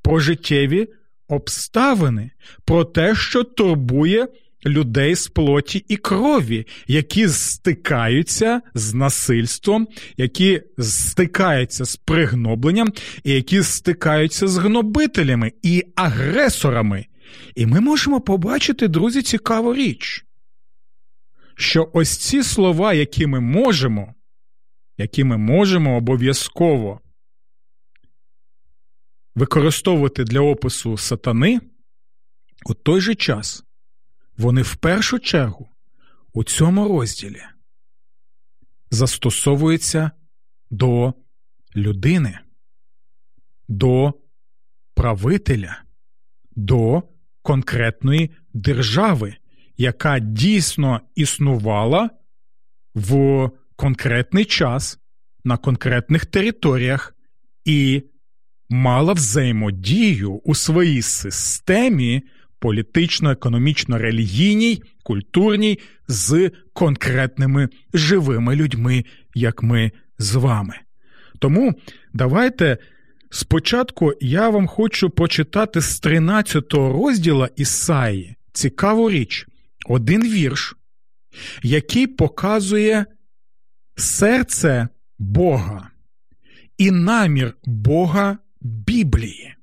про 0.02 0.18
життєві 0.18 0.88
обставини, 1.28 2.30
про 2.64 2.84
те, 2.84 3.14
що 3.14 3.44
турбує 3.44 4.28
людей 4.66 5.14
з 5.14 5.28
плоті 5.28 5.84
і 5.88 5.96
крові, 5.96 6.66
які 6.86 7.28
стикаються 7.28 8.60
з 8.74 8.94
насильством, 8.94 9.88
які 10.16 10.62
стикаються 10.78 11.84
з 11.84 11.96
пригнобленням, 11.96 12.92
і 13.24 13.32
які 13.32 13.62
стикаються 13.62 14.48
з 14.48 14.56
гнобителями 14.56 15.52
і 15.62 15.84
агресорами. 15.96 17.06
І 17.54 17.66
ми 17.66 17.80
можемо 17.80 18.20
побачити, 18.20 18.88
друзі, 18.88 19.22
цікаву 19.22 19.74
річ, 19.74 20.24
що 21.56 21.90
ось 21.92 22.16
ці 22.16 22.42
слова, 22.42 22.94
які 22.94 23.26
ми 23.26 23.40
можемо, 23.40 24.14
які 24.98 25.24
ми 25.24 25.36
можемо 25.36 25.96
обов'язково 25.96 27.00
використовувати 29.34 30.24
для 30.24 30.40
опису 30.40 30.96
сатани, 30.96 31.60
у 32.66 32.74
той 32.74 33.00
же 33.00 33.14
час 33.14 33.64
вони 34.36 34.62
в 34.62 34.76
першу 34.76 35.18
чергу 35.18 35.68
у 36.32 36.44
цьому 36.44 36.88
розділі 36.88 37.42
застосовуються 38.90 40.10
до 40.70 41.14
людини, 41.76 42.38
до 43.68 44.14
правителя, 44.94 45.82
до 46.56 47.02
конкретної 47.42 48.30
держави, 48.52 49.36
яка 49.76 50.18
дійсно 50.18 51.00
існувала 51.14 52.10
в 52.94 53.50
конкретний 53.76 54.44
час 54.44 54.98
на 55.44 55.56
конкретних 55.56 56.26
територіях 56.26 57.14
і 57.64 58.02
мала 58.74 59.12
взаємодію 59.12 60.32
у 60.32 60.54
своїй 60.54 61.02
системі 61.02 62.22
політично, 62.58 63.30
економічно, 63.30 63.98
релігійній, 63.98 64.82
культурній 65.02 65.78
з 66.08 66.50
конкретними 66.72 67.68
живими 67.94 68.56
людьми, 68.56 69.04
як 69.34 69.62
ми 69.62 69.92
з 70.18 70.34
вами. 70.34 70.74
Тому 71.38 71.74
давайте 72.12 72.78
спочатку 73.30 74.12
я 74.20 74.48
вам 74.48 74.66
хочу 74.66 75.10
почитати 75.10 75.80
з 75.80 76.00
13 76.00 76.72
розділа 76.72 77.48
Ісаї 77.56 78.36
цікаву 78.52 79.10
річ, 79.10 79.46
один 79.86 80.22
вірш, 80.22 80.76
який 81.62 82.06
показує 82.06 83.06
серце 83.96 84.88
Бога 85.18 85.90
і 86.78 86.90
намір 86.90 87.54
Бога 87.64 88.38
Біблії. 88.64 89.54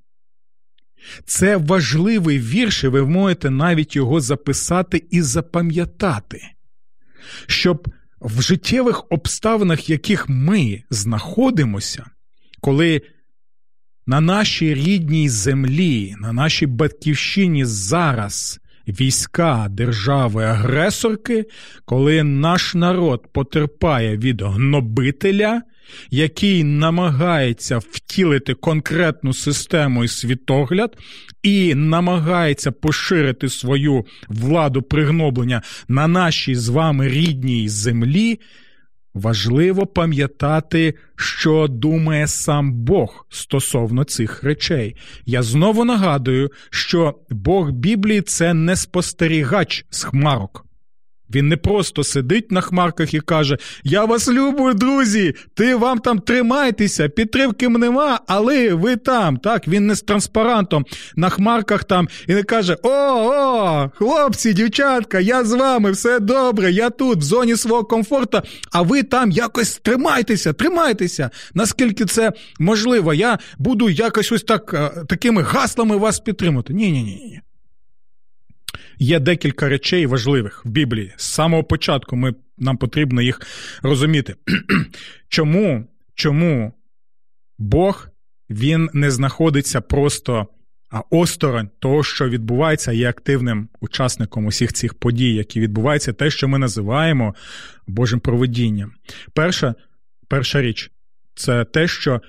Це 1.25 1.58
важливий 1.58 2.39
вірш, 2.39 2.84
і 2.84 2.88
ви 2.88 3.05
можете 3.05 3.50
навіть 3.50 3.96
його 3.96 4.20
записати 4.20 5.03
і 5.12 5.22
запам'ятати, 5.22 6.41
щоб 7.48 7.88
в 8.22 8.41
життєвих 8.41 9.12
обставинах, 9.12 9.89
в 9.89 9.91
яких 9.91 10.29
ми 10.29 10.84
знаходимося, 10.89 12.05
коли 12.62 13.01
на 14.08 14.22
нашій 14.22 14.74
рідній 14.74 15.29
землі, 15.29 16.15
на 16.20 16.34
нашій 16.34 16.65
батьківщині 16.65 17.65
зараз 17.65 18.60
війська 18.88 19.67
держави-агресорки, 19.70 21.46
коли 21.86 22.24
наш 22.24 22.75
народ 22.75 23.34
потерпає 23.34 24.17
від 24.17 24.41
гнобителя, 24.41 25.62
який 26.10 26.63
намагається 26.63 27.77
втілити 27.77 28.53
конкретну 28.53 29.33
систему 29.33 30.03
і 30.03 30.07
світогляд, 30.07 30.98
і 31.43 31.75
намагається 31.75 32.71
поширити 32.71 33.50
свою 33.50 34.05
владу 34.29 34.81
пригноблення 34.81 35.62
на 35.88 36.07
нашій 36.07 36.55
з 36.55 36.69
вами 36.69 37.07
рідній 37.07 37.69
землі. 37.69 38.39
Важливо 39.13 39.86
пам'ятати, 39.88 40.93
що 41.15 41.67
думає 41.67 42.27
сам 42.27 42.74
Бог 42.74 43.25
стосовно 43.29 44.03
цих 44.03 44.43
речей. 44.43 44.95
Я 45.25 45.43
знову 45.43 45.86
нагадую, 45.86 46.51
що 46.69 47.19
Бог 47.29 47.71
Біблії 47.71 48.21
це 48.21 48.53
не 48.53 48.75
спостерігач 48.75 49.86
з 49.89 50.03
хмарок. 50.03 50.65
Він 51.36 51.48
не 51.48 51.58
просто 51.58 52.04
сидить 52.04 52.52
на 52.52 52.62
хмарках 52.62 53.14
і 53.14 53.20
каже: 53.20 53.58
Я 53.84 54.06
вас 54.06 54.30
люблю, 54.30 54.74
друзі! 54.74 55.34
Ти 55.54 55.76
вам 55.76 56.00
там 56.00 56.20
тримайтеся, 56.20 57.10
підтримки 57.10 57.70
нема, 57.70 58.20
але 58.28 58.74
ви 58.74 58.96
там. 58.96 59.38
Так, 59.38 59.68
він 59.68 59.88
не 59.88 59.96
з 59.96 60.02
транспарантом 60.02 60.86
на 61.16 61.30
хмарках 61.30 61.84
там 61.84 62.10
і 62.28 62.34
не 62.34 62.44
каже: 62.44 62.78
О, 62.84 62.90
о, 62.90 63.90
хлопці, 63.96 64.54
дівчатка, 64.54 65.20
я 65.20 65.44
з 65.44 65.54
вами, 65.54 65.92
все 65.92 66.20
добре, 66.20 66.72
я 66.72 66.90
тут, 66.90 67.20
в 67.20 67.22
зоні 67.22 67.56
свого 67.56 67.84
комфорту, 67.84 68.42
а 68.72 68.82
ви 68.82 69.04
там 69.04 69.32
якось 69.32 69.80
тримайтеся, 69.84 70.54
тримайтеся. 70.54 71.30
Наскільки 71.54 72.06
це 72.06 72.32
можливо, 72.60 73.14
я 73.14 73.40
буду 73.58 73.90
якось 73.90 74.32
ось 74.32 74.44
так 74.44 74.74
е, 74.74 75.06
такими 75.10 75.42
гаслами 75.42 75.98
вас 75.98 76.20
підтримувати. 76.20 76.74
Ні, 76.74 76.92
ні, 76.92 77.04
ні, 77.04 77.16
ні 77.16 77.42
є 79.00 79.19
декілька 79.19 79.69
речей 79.69 80.05
важливих 80.05 80.65
в 80.65 80.69
Біблії. 80.69 81.13
З 81.17 81.25
самого 81.25 81.63
початку 81.63 82.15
ми, 82.15 82.36
нам 82.57 82.77
потрібно 82.77 83.21
їх 83.21 83.41
розуміти. 83.81 84.36
Чому, 85.29 85.88
Чому 86.15 86.74
Бог 87.57 88.07
він 88.50 88.89
не 88.93 89.12
знаходиться 89.12 89.81
просто 89.81 90.48
осторонь 91.10 91.69
того, 91.79 92.03
що 92.03 92.29
відбувається, 92.29 92.91
є 92.91 93.10
активним 93.10 93.69
учасником 93.79 94.45
усіх 94.45 94.74
цих 94.74 94.93
подій, 94.93 95.33
які 95.33 95.60
відбуваються, 95.60 96.13
те, 96.13 96.29
що 96.29 96.48
ми 96.48 96.60
називаємо 96.60 97.36
Божим 97.88 98.19
проведінням. 98.19 98.91
Перша, 99.33 99.75
Перша 100.27 100.62
річ 100.62 100.91
це 101.36 101.65
те, 101.65 101.88
що 101.88 102.21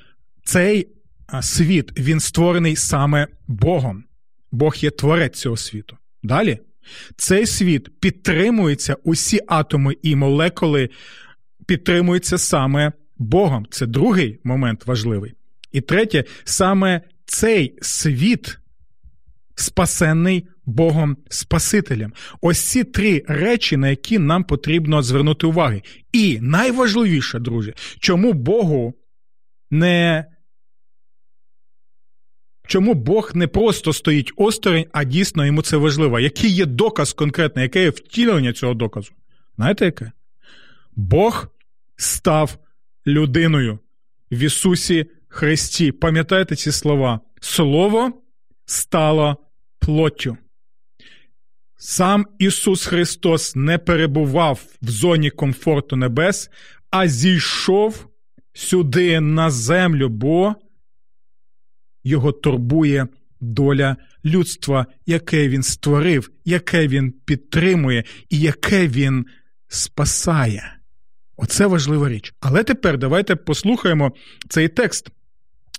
цей 0.45 0.89
світ 1.41 2.01
він 2.01 2.21
створений 2.21 2.77
саме 2.77 3.29
Богом. 3.47 4.05
Бог 4.53 4.75
є 4.77 4.91
творець 4.91 5.39
цього 5.39 5.57
світу. 5.57 5.97
Далі 6.23 6.59
цей 7.17 7.47
світ 7.47 8.01
підтримується, 8.01 8.97
усі 9.05 9.41
атоми 9.47 9.97
і 10.03 10.17
молекули 10.17 10.91
підтримуються 11.67 12.39
саме 12.39 12.93
Богом. 13.19 13.67
Це 13.71 13.87
другий 13.87 14.41
момент 14.45 14.87
важливий. 14.87 15.35
І 15.73 15.81
третє, 15.81 16.25
саме 16.45 17.01
цей 17.27 17.79
світ 17.83 18.59
спасенний 19.55 20.49
Богом 20.67 21.17
Спасителем. 21.29 22.13
Ось 22.41 22.61
ці 22.61 22.85
три 22.85 23.23
речі, 23.29 23.77
на 23.77 23.89
які 23.89 24.19
нам 24.19 24.45
потрібно 24.45 25.03
звернути 25.03 25.47
уваги. 25.47 25.83
І 26.13 26.39
найважливіше, 26.41 27.39
друзі, 27.39 27.75
чому 27.99 28.33
Богу 28.33 28.95
не 29.71 30.25
Чому 32.67 32.95
Бог 32.95 33.31
не 33.35 33.47
просто 33.47 33.93
стоїть 33.93 34.33
осторонь, 34.37 34.85
а 34.93 35.05
дійсно 35.05 35.47
йому 35.47 35.63
це 35.63 35.77
важливо? 35.77 36.21
Який 36.21 36.51
є 36.51 36.67
доказ 36.67 37.13
конкретний, 37.13 37.63
яке 37.63 37.83
є 37.83 37.91
втілення 37.91 38.53
цього 38.53 38.75
доказу? 38.75 39.13
Знаєте 39.57 39.85
яке? 39.85 40.13
Бог 40.97 41.47
став 41.97 42.59
людиною 43.07 43.79
в 44.31 44.39
Ісусі 44.39 45.07
Христі. 45.29 45.93
Пам'ятаєте 45.93 46.57
ці 46.57 46.73
слова? 46.73 47.21
Слово 47.41 48.13
стало 48.67 49.37
плоттю. 49.79 50.37
Сам 51.77 52.27
Ісус 52.39 52.87
Христос 52.87 53.57
не 53.57 53.79
перебував 53.79 54.61
в 54.83 54.91
зоні 54.91 55.31
комфорту 55.31 55.97
небес, 55.97 56.51
а 56.91 57.09
зійшов 57.09 58.09
сюди 58.53 59.21
на 59.21 59.51
землю, 59.51 60.09
бо 60.09 60.55
його 62.05 62.33
турбує 62.33 63.07
доля 63.41 63.97
людства, 64.25 64.87
яке 65.07 65.49
він 65.49 65.63
створив, 65.63 66.31
яке 66.45 66.89
він 66.89 67.13
підтримує 67.25 68.05
і 68.31 68.41
яке 68.41 68.89
він 68.89 69.27
спасає. 69.69 70.77
Оце 71.37 71.67
важлива 71.67 72.09
річ. 72.09 72.35
Але 72.41 72.65
тепер 72.65 72.99
давайте 72.99 73.37
послухаємо 73.37 74.13
цей 74.49 74.69
текст 74.69 75.09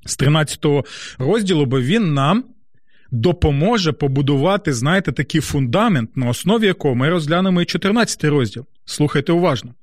з 0.05 0.15
13 0.15 0.65
розділу, 1.17 1.65
бо 1.65 1.81
він 1.81 2.13
нам 2.13 2.43
допоможе 3.11 3.91
побудувати, 3.91 4.73
знаєте, 4.73 5.11
такий 5.11 5.41
фундамент, 5.41 6.17
на 6.17 6.29
основі 6.29 6.65
якого 6.65 6.95
ми 6.95 7.09
розглянемо 7.09 7.61
і 7.61 7.65
14 7.65 8.23
розділ. 8.23 8.65
Слухайте 8.85 9.31
уважно. 9.31 9.73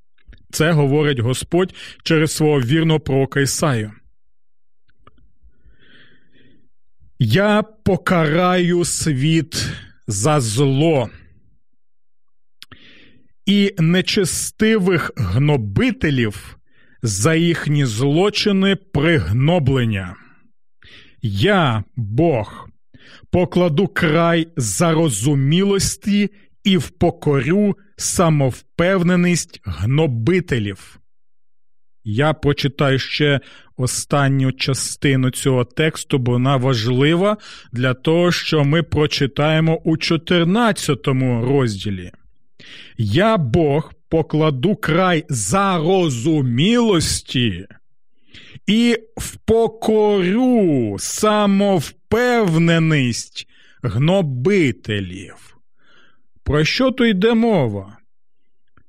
Це 0.50 0.72
говорить 0.72 1.18
Господь 1.18 1.74
через 2.02 2.32
свого 2.32 2.60
вірного 2.60 3.00
пророка 3.00 3.40
Ісаю. 3.40 3.92
Я 7.22 7.62
покараю 7.62 8.84
світ 8.84 9.68
за 10.06 10.40
зло 10.40 11.10
і 13.46 13.74
нечестивих 13.78 15.10
гнобителів 15.16 16.58
за 17.02 17.34
їхні 17.34 17.84
злочини 17.86 18.76
пригноблення. 18.76 20.16
Я, 21.22 21.84
Бог, 21.96 22.68
покладу 23.30 23.88
край 23.88 24.48
зарозумілості 24.56 26.30
і 26.64 26.76
впокорю 26.76 27.76
самовпевненість 27.96 29.60
гнобителів. 29.64 30.99
Я 32.04 32.32
прочитаю 32.32 32.98
ще 32.98 33.40
останню 33.76 34.52
частину 34.52 35.30
цього 35.30 35.64
тексту, 35.64 36.18
бо 36.18 36.32
вона 36.32 36.56
важлива 36.56 37.36
для 37.72 37.94
того, 37.94 38.32
що 38.32 38.64
ми 38.64 38.82
прочитаємо 38.82 39.80
у 39.84 39.96
14 39.96 41.06
розділі. 41.42 42.10
Я 42.98 43.36
Бог 43.36 43.92
покладу 44.08 44.76
край 44.76 45.24
зарозумілості 45.28 47.66
і 48.66 48.96
впокорю 49.16 50.96
самовпевненість 50.98 53.46
гнобителів. 53.82 55.56
Про 56.44 56.64
що 56.64 56.90
то 56.90 57.06
йде 57.06 57.34
мова? 57.34 57.96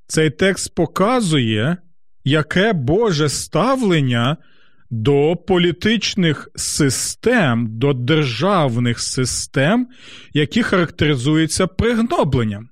Цей 0.08 0.30
текст 0.30 0.76
показує, 0.76 1.78
яке 2.24 2.74
Боже 2.74 3.30
ставлення 3.30 4.38
до 4.90 5.36
політичних 5.48 6.50
систем, 6.56 7.68
до 7.70 7.94
державних 7.94 9.00
систем, 9.00 9.88
які 10.34 10.64
характеризуються 10.64 11.68
пригнобленням. 11.68 12.70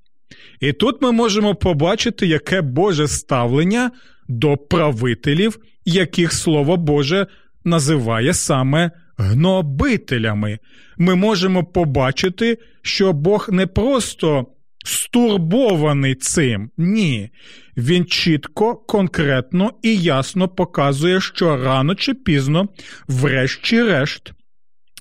І 0.59 0.73
тут 0.73 1.01
ми 1.01 1.11
можемо 1.11 1.55
побачити, 1.55 2.27
яке 2.27 2.61
Боже 2.61 3.07
ставлення 3.07 3.91
до 4.27 4.57
правителів, 4.57 5.59
яких 5.85 6.33
Слово 6.33 6.77
Боже 6.77 7.27
називає 7.65 8.33
саме 8.33 8.91
гнобителями. 9.17 10.59
Ми 10.97 11.15
можемо 11.15 11.63
побачити, 11.63 12.57
що 12.81 13.13
Бог 13.13 13.49
не 13.51 13.67
просто 13.67 14.45
стурбований 14.85 16.15
цим. 16.15 16.71
Ні. 16.77 17.29
Він 17.77 18.05
чітко, 18.05 18.75
конкретно 18.75 19.71
і 19.81 19.97
ясно 19.97 20.47
показує, 20.47 21.21
що 21.21 21.57
рано 21.57 21.95
чи 21.95 22.13
пізно, 22.13 22.69
врешті-решт, 23.07 24.33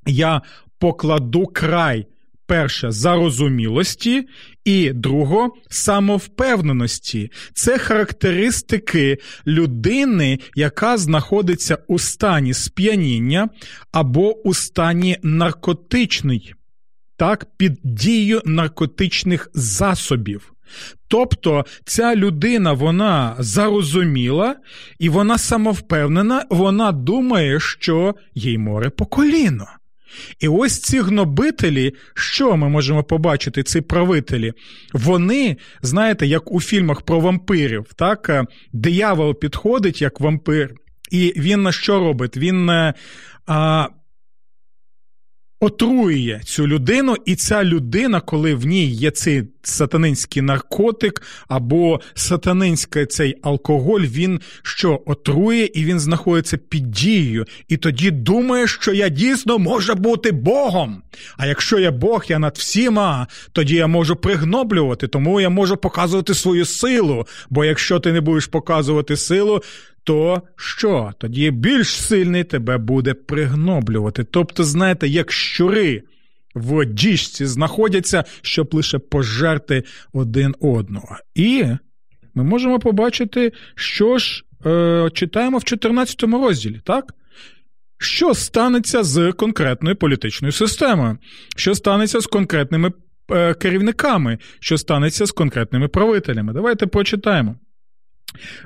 я 0.07 0.43
покладу 0.79 1.47
край 1.47 2.07
перше 2.49 2.91
зарозумілості, 2.91 4.29
і 4.64 4.93
друго 4.93 5.55
самовпевненості. 5.71 7.31
Це 7.55 7.79
характеристики 7.79 9.19
людини, 9.47 10.38
яка 10.55 10.97
знаходиться 10.97 11.79
у 11.88 11.99
стані 11.99 12.55
сп'яніння 12.55 13.49
або 13.93 14.49
у 14.49 14.55
стані 14.55 15.17
наркотичної, 15.23 16.55
так, 17.18 17.46
під 17.57 17.78
дією 17.85 18.42
наркотичних 18.44 19.50
засобів. 19.54 20.52
Тобто 21.09 21.64
ця 21.85 22.16
людина 22.16 22.72
вона 22.72 23.37
зарозуміла 23.38 24.57
і 24.98 25.09
вона 25.09 25.38
самовпевнена, 25.38 26.44
вона 26.50 26.92
думає, 26.92 27.61
що 27.61 28.14
їй 28.35 28.59
море 28.59 28.90
по 28.90 29.07
коліно. 29.07 29.66
І 30.40 30.48
ось 30.48 30.81
ці 30.81 31.00
гнобителі, 31.00 31.92
що 32.14 32.57
ми 32.57 32.68
можемо 32.68 33.04
побачити, 33.04 33.62
ці 33.62 33.81
правителі, 33.81 34.52
вони, 34.92 35.57
знаєте, 35.83 36.26
як 36.26 36.52
у 36.52 36.61
фільмах 36.61 37.02
про 37.02 37.20
вампирів, 37.20 37.87
так, 37.96 38.28
е, 38.28 38.44
диявол 38.72 39.38
підходить 39.38 40.02
як 40.02 40.20
вампир, 40.20 40.74
і 41.11 41.33
він 41.37 41.62
на 41.62 41.72
що 41.72 41.98
робить? 41.98 42.37
Він 42.37 42.70
е, 42.70 42.94
а, 43.46 43.88
отруює 45.61 46.40
цю 46.44 46.66
людину, 46.66 47.16
і 47.25 47.37
ця 47.37 47.64
людина, 47.64 48.21
коли 48.21 48.55
в 48.55 48.66
ній 48.66 48.87
є 48.87 49.11
цей 49.11 49.42
сатанинський 49.62 50.42
наркотик 50.42 51.23
або 51.49 52.01
сатанинський 52.14 53.07
цей 53.07 53.37
алкоголь, 53.42 54.01
він 54.01 54.40
що 54.62 55.03
отрує 55.07 55.68
і 55.75 55.85
він 55.85 56.01
знаходиться 56.01 56.57
під 56.57 56.90
дією, 56.90 57.47
і 57.68 57.77
тоді 57.77 58.11
думає, 58.11 58.66
що 58.66 58.92
я 58.92 59.09
дійсно 59.09 59.59
можу 59.59 59.94
бути 59.94 60.33
Богом. 60.33 61.03
А 61.37 61.47
якщо 61.47 61.79
я 61.79 61.90
Бог, 61.90 62.25
я 62.29 62.38
над 62.38 62.57
всіма, 62.57 63.27
тоді 63.53 63.75
я 63.75 63.87
можу 63.87 64.16
пригноблювати, 64.16 65.09
тому 65.09 65.40
я 65.40 65.49
можу 65.49 65.77
показувати 65.77 66.35
свою 66.35 66.64
силу. 66.64 67.27
Бо 67.51 67.64
якщо 67.64 68.01
ти 68.01 68.12
не 68.12 68.21
будеш 68.21 68.47
показувати 68.47 69.16
силу, 69.16 69.62
то 70.09 70.42
що? 70.57 71.12
Тоді 71.18 71.51
більш 71.51 71.88
сильний 71.88 72.44
тебе 72.44 72.79
буде 72.79 73.14
пригноблювати. 73.14 74.25
Тобто, 74.25 74.64
знаєте, 74.64 75.09
як 75.09 75.33
щури 75.33 76.03
в 76.55 76.85
діжці 76.85 77.47
знаходяться, 77.47 78.25
щоб 78.42 78.75
лише 78.75 78.99
пожерти 78.99 79.83
один 80.12 80.55
одного. 80.61 81.16
І 81.35 81.64
ми 82.35 82.44
можемо 82.44 82.79
побачити, 82.79 83.53
що 83.75 84.18
ж 84.18 84.44
е, 84.66 85.11
читаємо 85.14 85.59
в 85.59 85.64
14 85.64 86.23
розділі, 86.23 86.81
так? 86.85 87.14
Що 87.99 88.35
станеться 88.35 89.03
з 89.03 89.33
конкретною 89.33 89.97
політичною 89.97 90.53
системою? 90.53 91.18
Що 91.57 91.75
станеться 91.75 92.21
з 92.21 92.27
конкретними 92.27 92.92
е, 93.31 93.55
керівниками? 93.55 94.38
Що 94.61 94.79
станеться 94.79 95.27
з 95.27 95.33
конкретними 95.33 95.88
правителями? 95.88 96.53
Давайте 96.53 96.87
прочитаємо. 96.87 97.57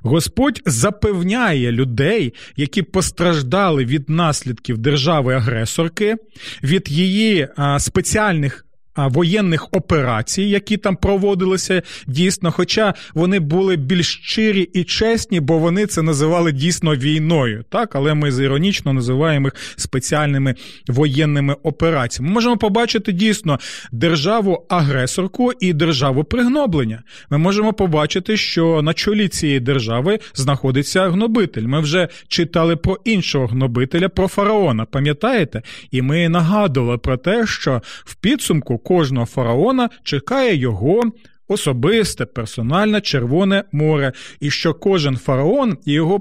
Господь 0.03 0.63
запевняє 0.67 1.73
людей, 1.73 2.35
які 2.57 2.83
постраждали 2.83 3.85
від 3.85 4.11
наслідків 4.11 4.79
держави-агресорки, 4.79 6.17
від 6.63 6.91
її 6.91 7.49
спеціальних 7.79 8.67
воєнних 8.97 9.69
операцій, 9.73 10.43
які 10.43 10.77
там 10.77 10.97
проводилися 10.97 11.83
дійсно, 12.07 12.51
хоча 12.51 12.95
вони 13.15 13.41
були 13.41 13.77
більш 13.77 14.21
щирі 14.23 14.63
і 14.63 14.85
чесні, 14.85 15.41
бо 15.41 15.59
вони 15.59 15.87
це 15.87 16.03
називали 16.03 16.53
дійсно 16.53 16.97
війною, 16.97 17.65
так, 17.69 17.97
але 17.97 18.15
ми 18.15 18.29
іронічно 18.29 18.93
називаємо 18.93 19.47
їх 19.47 19.55
спеціальними 19.77 20.55
воєнними 20.89 21.57
операціями. 21.63 22.29
Ми 22.29 22.35
можемо 22.35 22.57
побачити 22.57 23.13
дійсно 23.13 23.59
державу-агресорку 23.93 25.53
і 25.61 25.73
державу 25.73 26.25
пригноблення. 26.25 27.03
Ми 27.31 27.39
можемо 27.39 27.73
побачити, 27.73 28.37
що 28.37 28.83
на 28.83 28.95
чолі 28.95 29.29
цієї 29.29 29.61
держави 29.61 30.19
знаходиться 30.35 31.09
гнобитель. 31.09 31.63
Ми 31.63 31.81
вже 31.81 32.09
читали 32.29 32.77
про 32.77 32.99
іншого 33.05 33.47
гнобителя, 33.47 34.09
про 34.09 34.29
фараона, 34.29 34.85
пам'ятаєте? 34.85 35.63
І 35.91 36.03
ми 36.03 36.29
нагадували 36.29 36.99
про 36.99 37.17
те, 37.17 37.47
що 37.47 37.83
в 38.05 38.15
підсумку 38.15 38.79
кожного 38.83 39.27
фараона 39.27 39.89
чекає 40.03 40.57
його. 40.57 41.03
Особисте 41.49 42.27
персональне 42.27 43.01
Червоне 43.01 43.65
море, 43.73 44.13
і 44.41 44.51
що 44.51 44.75
кожен 44.75 45.17
фараон 45.17 45.79
і 45.85 45.93
його 45.93 46.21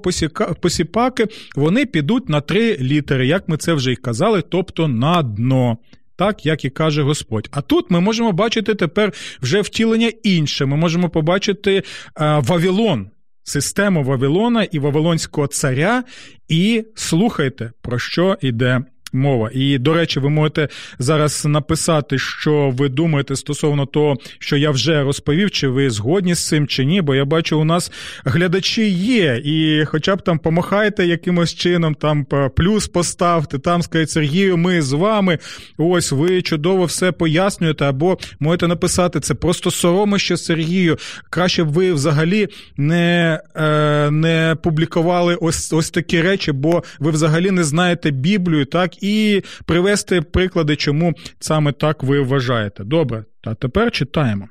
посіпаки 0.62 1.28
вони 1.56 1.86
підуть 1.86 2.30
на 2.30 2.42
три 2.42 2.78
літери, 2.78 3.28
як 3.28 3.50
ми 3.50 3.58
це 3.58 3.74
вже 3.74 3.92
й 3.92 3.96
казали, 3.96 4.44
тобто 4.50 4.88
на 4.88 5.24
дно, 5.24 5.78
так 6.16 6.46
як 6.46 6.66
і 6.66 6.70
каже 6.70 7.04
Господь. 7.04 7.50
А 7.52 7.62
тут 7.62 7.92
ми 7.92 8.00
можемо 8.00 8.32
бачити 8.32 8.76
тепер 8.76 9.14
вже 9.42 9.62
втілення 9.62 10.12
інше. 10.24 10.66
Ми 10.66 10.78
можемо 10.78 11.10
побачити 11.10 11.76
е, 11.76 11.84
Вавилон, 12.18 13.10
систему 13.44 14.04
Вавилона 14.04 14.64
і 14.64 14.80
Вавилонського 14.80 15.48
царя, 15.48 16.04
і 16.48 16.86
слухайте, 16.96 17.72
про 17.82 18.00
що 18.00 18.38
йде 18.42 18.82
мова. 19.14 19.50
І, 19.54 19.78
до 19.78 19.94
речі, 19.94 20.20
ви 20.20 20.30
можете 20.30 20.68
зараз 21.00 21.46
написати, 21.46 22.18
що 22.18 22.74
ви 22.78 22.90
думаєте 22.90 23.36
стосовно 23.36 23.86
того, 23.86 24.18
що 24.40 24.58
я 24.58 24.72
вже 24.72 25.04
розповів, 25.04 25.52
чи 25.52 25.68
ви 25.68 25.90
згодні 25.90 26.36
з 26.36 26.48
цим, 26.48 26.68
чи 26.68 26.86
ні, 26.86 27.02
бо 27.02 27.16
я 27.16 27.26
бачу, 27.26 27.60
у 27.60 27.64
нас 27.64 27.92
глядачі 28.26 28.90
є, 28.90 29.42
і 29.46 29.86
хоча 29.86 30.16
б 30.16 30.22
там 30.22 30.40
помахайте 30.40 31.06
якимось 31.06 31.56
чином, 31.56 31.96
там 31.96 32.26
плюс 32.56 32.88
поставте, 32.88 33.60
там 33.60 33.82
скажіть, 33.82 34.10
Сергію, 34.10 34.58
ми 34.58 34.82
з 34.82 34.92
вами. 34.92 35.38
Ось 35.78 36.12
ви 36.12 36.42
чудово 36.42 36.86
все 36.86 37.12
пояснюєте, 37.12 37.86
або 37.86 38.18
можете 38.40 38.68
написати 38.68 39.20
це 39.20 39.34
просто 39.34 39.72
соромище 39.72 40.38
Сергію. 40.38 40.98
Краще 41.30 41.64
б 41.64 41.68
ви 41.68 41.94
взагалі 41.94 42.48
не 42.78 43.40
е, 43.56 44.12
не 44.12 44.56
публікували 44.64 45.36
ось 45.36 45.74
ось 45.74 45.90
такі 45.90 46.22
речі, 46.22 46.52
бо 46.52 46.84
ви 47.00 47.12
взагалі 47.12 47.52
не 47.52 47.64
знаєте 47.64 48.12
Біблію, 48.12 48.66
так 48.66 49.01
і 49.02 49.44
привести 49.66 50.22
приклади, 50.22 50.76
чому 50.76 51.14
саме 51.40 51.72
так 51.72 52.04
ви 52.04 52.22
вважаєте. 52.22 52.84
Добре, 52.84 53.26
а 53.44 53.56
тепер 53.56 53.92
читаємо. 53.92 54.48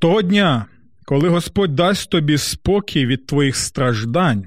Того 0.00 0.22
дня, 0.22 0.66
коли 1.04 1.28
Господь 1.28 1.74
дасть 1.74 2.10
тобі 2.10 2.38
спокій 2.38 3.06
від 3.06 3.26
твоїх 3.26 3.56
страждань, 3.56 4.44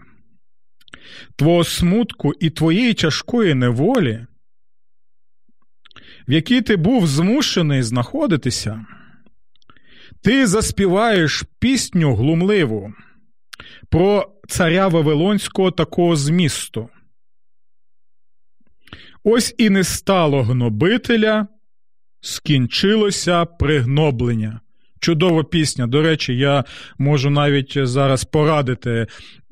твого 1.36 1.64
смутку 1.64 2.34
і 2.40 2.50
твоєї 2.50 2.94
тяжкої 2.94 3.54
неволі, 3.54 4.26
в 6.28 6.32
якій 6.32 6.62
ти 6.62 6.76
був 6.76 7.08
змушений 7.08 7.84
знаходитися, 7.84 8.86
ти 10.22 10.48
заспіваєш 10.48 11.44
пісню 11.60 12.16
глумливу 12.16 12.94
про 13.90 14.34
царя 14.48 14.88
Вавилонського 14.88 15.72
такого 15.72 16.16
змісту. 16.16 16.90
Ось 19.24 19.56
і 19.58 19.70
не 19.70 19.84
стало 19.84 20.44
гнобителя, 20.44 21.48
скінчилося 22.22 23.46
пригноблення. 23.46 24.60
Чудова 25.00 25.44
пісня. 25.44 25.88
До 25.88 26.02
речі, 26.02 26.38
я 26.38 26.64
можу 26.98 27.30
навіть 27.30 27.88
зараз 27.88 28.24
порадити 28.24 29.08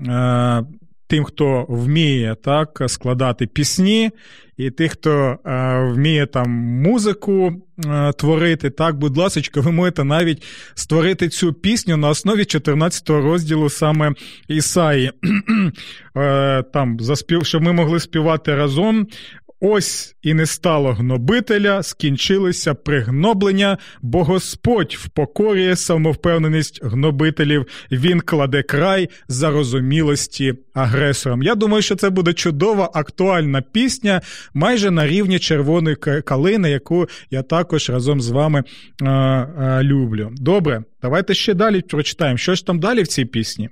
е, 0.08 0.64
тим, 1.12 1.24
хто 1.24 1.66
вміє 1.70 2.36
так, 2.44 2.82
складати 2.88 3.48
пісні, 3.48 4.12
і 4.58 4.70
тих, 4.70 4.92
хто 4.92 5.12
е, 5.46 5.80
вміє 5.94 6.26
там 6.26 6.50
музику 6.52 7.52
е, 7.86 8.14
творити. 8.14 8.70
Так, 8.70 8.98
будь 8.98 9.18
ласка, 9.18 9.62
ви 9.62 9.72
можете 9.72 10.04
навіть 10.04 10.44
створити 10.74 11.30
цю 11.30 11.54
пісню 11.54 11.98
на 11.98 12.10
основі 12.10 12.46
14 12.46 13.10
розділу 13.10 13.70
саме 13.70 14.14
Ісаї. 14.48 15.12
Е, 16.18 16.64
там, 16.74 17.00
заспів, 17.00 17.46
щоб 17.46 17.62
ми 17.62 17.74
могли 17.74 18.00
співати 18.00 18.56
разом. 18.56 19.08
Ось 19.64 20.16
і 20.22 20.34
не 20.34 20.46
стало 20.46 20.94
гнобителя, 20.94 21.84
скінчилися 21.84 22.74
пригноблення, 22.74 23.78
бо 24.02 24.24
Господь 24.24 24.98
впокорює 25.00 25.76
самовпевненість 25.76 26.80
гнобителів, 26.84 27.66
він 27.92 28.20
кладе 28.20 28.64
край 28.64 29.10
зарозумілості 29.28 30.54
агресорам. 30.74 31.44
Я 31.44 31.56
думаю, 31.56 31.82
що 31.82 31.96
це 31.96 32.10
буде 32.10 32.34
чудова 32.34 32.90
актуальна 32.94 33.62
пісня, 33.62 34.22
майже 34.54 34.92
на 34.92 35.08
рівні 35.08 35.40
червоної 35.40 35.96
калини, 35.96 36.70
яку 36.72 37.08
я 37.32 37.42
також 37.42 37.90
разом 37.90 38.22
з 38.22 38.30
вами 38.30 38.64
а, 39.02 39.08
а, 39.10 39.84
люблю. 39.84 40.32
Добре, 40.36 40.84
давайте 41.02 41.34
ще 41.34 41.54
далі 41.54 41.82
прочитаємо. 41.82 42.38
Що 42.38 42.56
ж 42.56 42.66
там 42.66 42.80
далі 42.80 43.04
в 43.04 43.08
цій 43.08 43.26
пісні? 43.26 43.70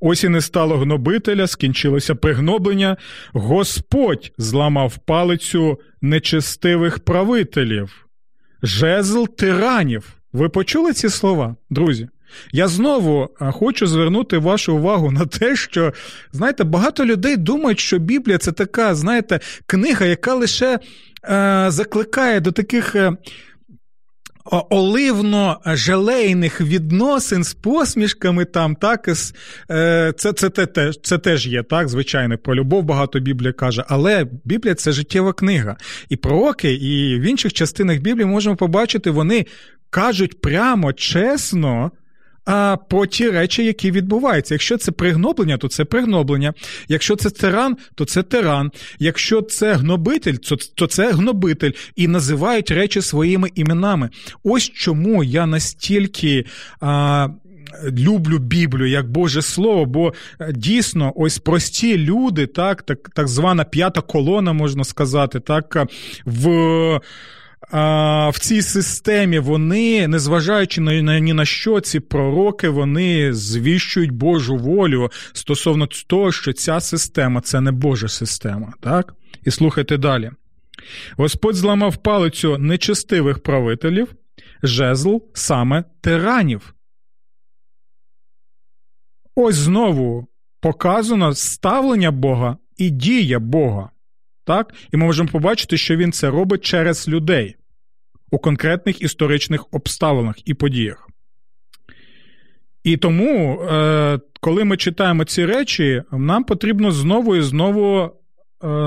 Ось 0.00 0.24
і 0.24 0.28
не 0.28 0.40
стало 0.40 0.78
гнобителя, 0.78 1.46
скінчилося 1.46 2.14
пригноблення. 2.14 2.96
Господь 3.32 4.32
зламав 4.38 4.98
палицю 4.98 5.78
нечестивих 6.00 6.98
правителів, 6.98 8.06
жезл 8.62 9.24
тиранів 9.24 10.12
Ви 10.32 10.48
почули 10.48 10.92
ці 10.92 11.08
слова, 11.08 11.56
друзі? 11.70 12.08
Я 12.52 12.68
знову 12.68 13.28
хочу 13.38 13.86
звернути 13.86 14.38
вашу 14.38 14.76
увагу 14.76 15.10
на 15.10 15.26
те, 15.26 15.56
що, 15.56 15.92
знаєте, 16.32 16.64
багато 16.64 17.04
людей 17.04 17.36
думають, 17.36 17.80
що 17.80 17.98
Біблія 17.98 18.38
це 18.38 18.52
така, 18.52 18.94
знаєте, 18.94 19.40
книга, 19.66 20.06
яка 20.06 20.34
лише 20.34 20.78
е, 21.24 21.66
закликає 21.68 22.40
до 22.40 22.52
таких. 22.52 22.94
Е, 22.94 23.12
Оливно-желейних 24.44 26.60
відносин 26.60 27.44
з 27.44 27.54
посмішками 27.54 28.44
там, 28.44 28.74
так, 28.74 29.08
е, 29.08 29.14
це 30.16 30.32
це, 30.32 30.50
це, 30.50 30.92
це 31.02 31.18
теж 31.18 31.46
є, 31.46 31.62
так, 31.62 31.88
звичайно, 31.88 32.38
про 32.38 32.54
любов 32.54 32.84
багато 32.84 33.20
Біблія 33.20 33.52
каже, 33.52 33.84
але 33.88 34.26
Біблія 34.44 34.74
це 34.74 34.92
життєва 34.92 35.32
книга. 35.32 35.76
І 36.08 36.16
пророки, 36.16 36.74
і 36.74 37.20
в 37.20 37.22
інших 37.22 37.52
частинах 37.52 37.98
Біблії 37.98 38.26
можемо 38.26 38.56
побачити, 38.56 39.10
вони 39.10 39.46
кажуть 39.90 40.40
прямо, 40.40 40.92
чесно, 40.92 41.90
а 42.44 42.76
про 42.88 43.06
ті 43.06 43.30
речі, 43.30 43.64
які 43.64 43.90
відбуваються. 43.90 44.54
Якщо 44.54 44.76
це 44.76 44.92
пригноблення, 44.92 45.56
то 45.56 45.68
це 45.68 45.84
пригноблення. 45.84 46.54
Якщо 46.88 47.16
це 47.16 47.30
тиран, 47.30 47.76
то 47.94 48.04
це 48.04 48.22
тиран. 48.22 48.70
Якщо 48.98 49.42
це 49.42 49.74
гнобитель, 49.74 50.34
то 50.74 50.86
це 50.86 51.12
гнобитель. 51.12 51.72
І 51.96 52.08
називають 52.08 52.70
речі 52.70 53.02
своїми 53.02 53.50
іменами. 53.54 54.10
Ось 54.44 54.70
чому 54.70 55.24
я 55.24 55.46
настільки. 55.46 56.44
А, 56.80 57.28
Люблю 57.92 58.38
Біблію 58.38 58.88
як 58.88 59.10
Боже 59.10 59.42
Слово, 59.42 59.84
бо 59.86 60.14
е, 60.40 60.52
дійсно 60.52 61.12
ось 61.16 61.38
прості 61.38 61.98
люди, 61.98 62.46
так 62.46 62.82
так, 62.82 63.10
так 63.14 63.28
звана 63.28 63.64
п'ята 63.64 64.00
колона, 64.00 64.52
можна 64.52 64.84
сказати, 64.84 65.40
так 65.40 65.86
в 66.24 67.00
в 68.32 68.38
цій 68.40 68.62
системі 68.62 69.38
вони, 69.38 70.08
незважаючи 70.08 70.80
на 70.80 71.18
ні 71.18 71.32
на 71.32 71.44
що, 71.44 71.80
ці 71.80 72.00
пророки 72.00 72.68
вони 72.68 73.34
звіщують 73.34 74.10
Божу 74.10 74.56
волю 74.56 75.10
стосовно 75.32 75.88
того, 76.06 76.32
що 76.32 76.52
ця 76.52 76.80
система 76.80 77.40
це 77.40 77.60
не 77.60 77.72
Божа 77.72 78.08
система. 78.08 78.72
так? 78.80 79.14
І 79.44 79.50
слухайте 79.50 79.96
далі. 79.96 80.30
Господь 81.16 81.56
зламав 81.56 81.96
палицю 81.96 82.58
нечестивих 82.58 83.38
правителів, 83.38 84.14
жезл 84.62 85.16
саме 85.34 85.84
тиранів. 86.00 86.74
Ось 89.34 89.54
знову 89.54 90.26
показано 90.60 91.34
ставлення 91.34 92.10
Бога 92.10 92.56
і 92.76 92.90
дія 92.90 93.38
Бога. 93.38 93.90
Так? 94.44 94.74
І 94.92 94.96
ми 94.96 95.06
можемо 95.06 95.28
побачити, 95.28 95.76
що 95.76 95.96
він 95.96 96.12
це 96.12 96.30
робить 96.30 96.64
через 96.64 97.08
людей 97.08 97.56
у 98.30 98.38
конкретних 98.38 99.02
історичних 99.02 99.66
обставинах 99.70 100.48
і 100.48 100.54
подіях. 100.54 101.08
І 102.84 102.96
тому, 102.96 103.62
е, 103.62 104.20
коли 104.40 104.64
ми 104.64 104.76
читаємо 104.76 105.24
ці 105.24 105.46
речі, 105.46 106.02
нам 106.12 106.44
потрібно 106.44 106.92
знову 106.92 107.36
і 107.36 107.42
знову 107.42 108.00
е, 108.00 108.10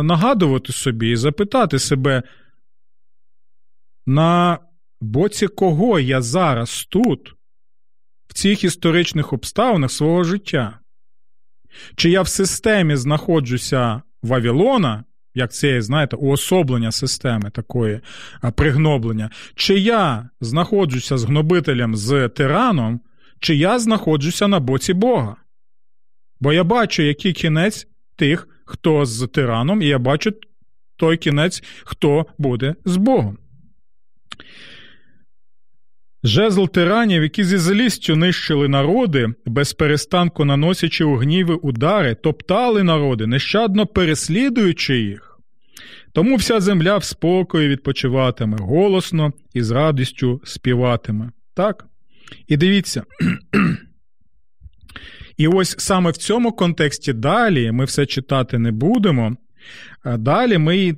нагадувати 0.04 0.74
собі 0.74 1.10
і 1.10 1.16
запитати 1.16 1.80
себе, 1.80 2.24
на 4.06 4.60
боці 5.02 5.48
кого 5.48 6.00
я 6.00 6.22
зараз 6.22 6.86
тут, 6.90 7.36
в 8.28 8.34
цих 8.34 8.64
історичних 8.64 9.34
обставинах 9.34 9.92
свого 9.92 10.24
життя? 10.24 10.80
Чи 11.96 12.10
я 12.10 12.22
в 12.22 12.28
системі 12.28 12.96
знаходжуся 12.96 14.02
Вавилона, 14.24 15.04
як 15.36 15.54
це, 15.54 15.82
знаєте, 15.82 16.16
уособлення 16.16 16.92
системи 16.92 17.50
такої 17.50 18.02
пригноблення. 18.56 19.30
Чи 19.56 19.80
я 19.80 20.30
знаходжуся 20.42 21.18
з 21.18 21.24
гнобителем 21.24 21.96
з 21.96 22.30
тираном, 22.30 23.00
чи 23.40 23.56
я 23.56 23.80
знаходжуся 23.80 24.48
на 24.48 24.60
боці 24.60 24.94
Бога? 24.94 25.36
Бо 26.40 26.54
я 26.54 26.64
бачу, 26.64 27.04
який 27.04 27.34
кінець 27.34 27.88
тих, 28.16 28.48
хто 28.66 29.06
з 29.06 29.28
тираном, 29.28 29.82
і 29.82 29.88
я 29.88 30.00
бачу 30.00 30.34
той 30.96 31.18
кінець, 31.18 31.64
хто 31.84 32.26
буде 32.38 32.76
з 32.86 32.98
Богом. 32.98 33.38
Жезл 36.26 36.66
тиранів, 36.66 37.24
які 37.24 37.44
зі 37.44 37.58
злістю 37.58 38.16
нищили 38.16 38.68
народи, 38.68 39.34
без 39.46 39.74
перестанку 39.74 40.46
наносячи 40.46 41.04
у 41.04 41.16
гніви 41.16 41.56
удари, 41.56 42.16
топтали 42.16 42.84
народи, 42.84 43.28
нещадно 43.28 43.88
переслідуючи 43.88 44.98
їх. 44.98 45.40
Тому 46.14 46.36
вся 46.36 46.60
земля 46.60 46.98
в 46.98 47.04
спокої 47.04 47.68
відпочиватиме, 47.68 48.58
голосно 48.60 49.34
і 49.54 49.64
з 49.64 49.72
радістю 49.72 50.42
співатиме. 50.44 51.32
Так? 51.54 51.86
І 52.48 52.58
дивіться. 52.58 53.04
І 55.38 55.48
ось 55.48 55.76
саме 55.80 56.12
в 56.12 56.18
цьому 56.18 56.52
контексті 56.52 57.14
далі 57.14 57.72
ми 57.72 57.86
все 57.86 58.06
читати 58.06 58.60
не 58.60 58.72
будемо. 58.72 59.38
Далі 60.06 60.58
ми 60.58 60.96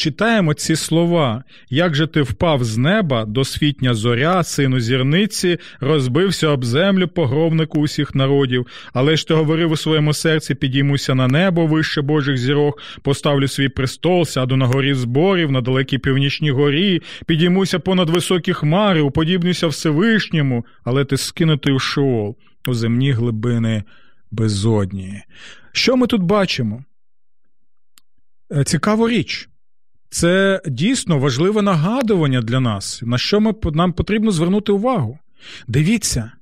читаємо 0.00 0.54
ці 0.54 0.76
слова, 0.76 1.44
як 1.70 1.94
же 1.94 2.06
ти 2.06 2.22
впав 2.22 2.64
з 2.64 2.76
неба, 2.76 3.24
досвітня 3.24 3.94
зоря, 3.94 4.42
сину 4.44 4.80
зірниці, 4.80 5.58
розбився 5.80 6.48
об 6.48 6.64
землю 6.64 7.08
погробнику 7.08 7.80
усіх 7.80 8.14
народів, 8.14 8.66
але 8.92 9.16
ж 9.16 9.28
ти 9.28 9.34
говорив 9.34 9.70
у 9.70 9.76
своєму 9.76 10.12
серці, 10.12 10.54
підіймуся 10.54 11.14
на 11.14 11.28
небо 11.28 11.66
вище 11.66 12.02
Божих 12.02 12.36
зірок, 12.36 12.82
поставлю 13.02 13.48
свій 13.48 13.68
престол, 13.68 14.24
сяду 14.24 14.56
на 14.56 14.66
горі 14.66 14.94
зборів, 14.94 15.52
на 15.52 15.60
далекій 15.60 15.98
північній 15.98 16.50
горі, 16.50 17.02
підіймуся 17.26 17.78
понад 17.78 18.10
високі 18.10 18.52
хмари, 18.52 19.00
уподібнюся 19.00 19.66
Всевишньому, 19.66 20.64
але 20.84 21.04
ти 21.04 21.16
скинутий 21.16 21.72
у 21.72 21.78
шеол, 21.78 22.36
у 22.68 22.74
земні 22.74 23.12
глибини 23.12 23.84
безодні. 24.30 25.22
Що 25.72 25.96
ми 25.96 26.06
тут 26.06 26.22
бачимо? 26.22 26.84
Е, 28.52 28.64
цікава 28.64 29.08
річ. 29.08 29.50
Це 30.10 30.62
дійсно 30.66 31.18
важливе 31.18 31.62
нагадування 31.62 32.42
для 32.42 32.60
нас, 32.60 33.02
на 33.02 33.18
що 33.18 33.40
ми, 33.40 33.54
нам 33.64 33.92
потрібно 33.92 34.30
звернути 34.30 34.72
увагу. 34.72 35.18
Дивіться, 35.68 36.32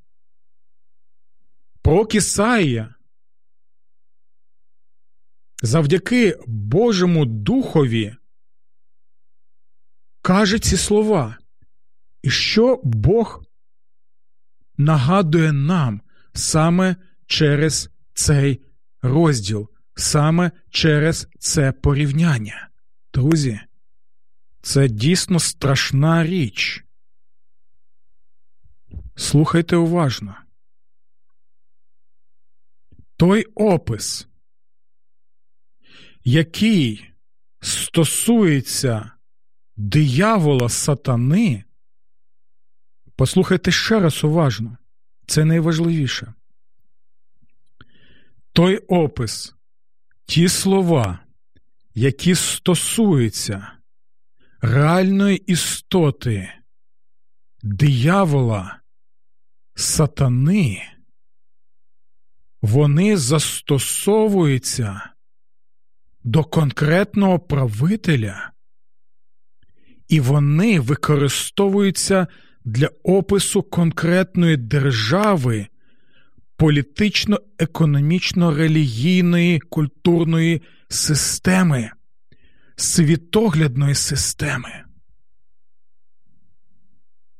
про 1.82 2.08
Ісаїя 2.12 2.94
завдяки 5.62 6.38
Божому 6.46 7.24
Духові 7.24 8.16
каже 10.22 10.58
ці 10.58 10.76
слова. 10.76 11.38
І 12.22 12.30
що 12.30 12.80
Бог 12.84 13.42
нагадує 14.76 15.52
нам 15.52 16.00
саме 16.34 16.96
через 17.26 17.90
цей 18.14 18.60
розділ, 19.02 19.68
саме 19.94 20.50
через 20.70 21.28
це 21.38 21.72
порівняння. 21.72 22.68
Друзі, 23.18 23.60
це 24.62 24.88
дійсно 24.88 25.40
страшна 25.40 26.24
річ. 26.24 26.84
Слухайте 29.16 29.76
уважно. 29.76 30.36
Той 33.16 33.44
опис, 33.44 34.28
який 36.24 37.10
стосується 37.60 39.10
диявола 39.76 40.68
сатани, 40.68 41.64
послухайте 43.16 43.70
ще 43.70 44.00
раз 44.00 44.24
уважно, 44.24 44.76
це 45.26 45.44
найважливіше. 45.44 46.34
Той 48.52 48.76
опис, 48.76 49.54
ті 50.26 50.48
слова, 50.48 51.27
які 51.98 52.34
стосуються 52.34 53.72
реальної 54.60 55.36
істоти, 55.36 56.52
диявола, 57.62 58.80
сатани, 59.74 60.82
вони 62.62 63.16
застосовуються 63.16 65.10
до 66.24 66.44
конкретного 66.44 67.38
правителя, 67.38 68.52
і 70.08 70.20
вони 70.20 70.80
використовуються 70.80 72.26
для 72.64 72.90
опису 73.02 73.62
конкретної 73.62 74.56
держави. 74.56 75.66
Політично, 76.58 77.40
економічно 77.58 78.54
релігійної 78.54 79.60
культурної 79.60 80.62
системи, 80.88 81.90
світоглядної 82.76 83.94
системи. 83.94 84.84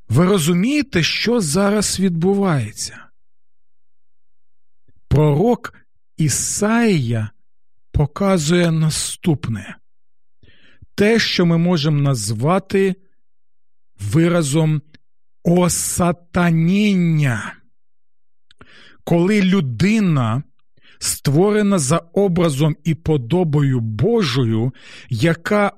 Ви 0.09 0.27
розумієте, 0.27 1.03
що 1.03 1.41
зараз 1.41 2.01
відбувається? 2.01 3.05
Пророк 5.09 5.75
Ісаїя 6.17 7.31
показує 7.93 8.71
наступне 8.71 9.77
те, 10.95 11.19
що 11.19 11.47
ми 11.47 11.59
можемо 11.59 12.01
назвати 12.01 12.95
виразом 13.99 14.83
осатаніння. 15.45 15.99
Коли 19.09 19.43
людина 19.43 20.43
створена 20.99 21.79
за 21.79 21.99
образом 21.99 22.77
і 22.85 22.95
подобою 22.95 23.81
Божою, 23.81 24.75
яка 25.09 25.73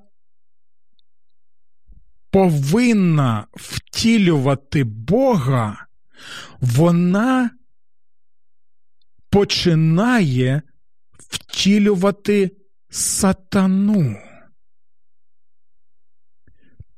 повинна 2.30 3.46
втілювати 3.52 4.84
Бога, 4.84 5.86
вона 6.60 7.50
починає 9.30 10.62
втілювати 11.12 12.56
сатану. 12.88 14.16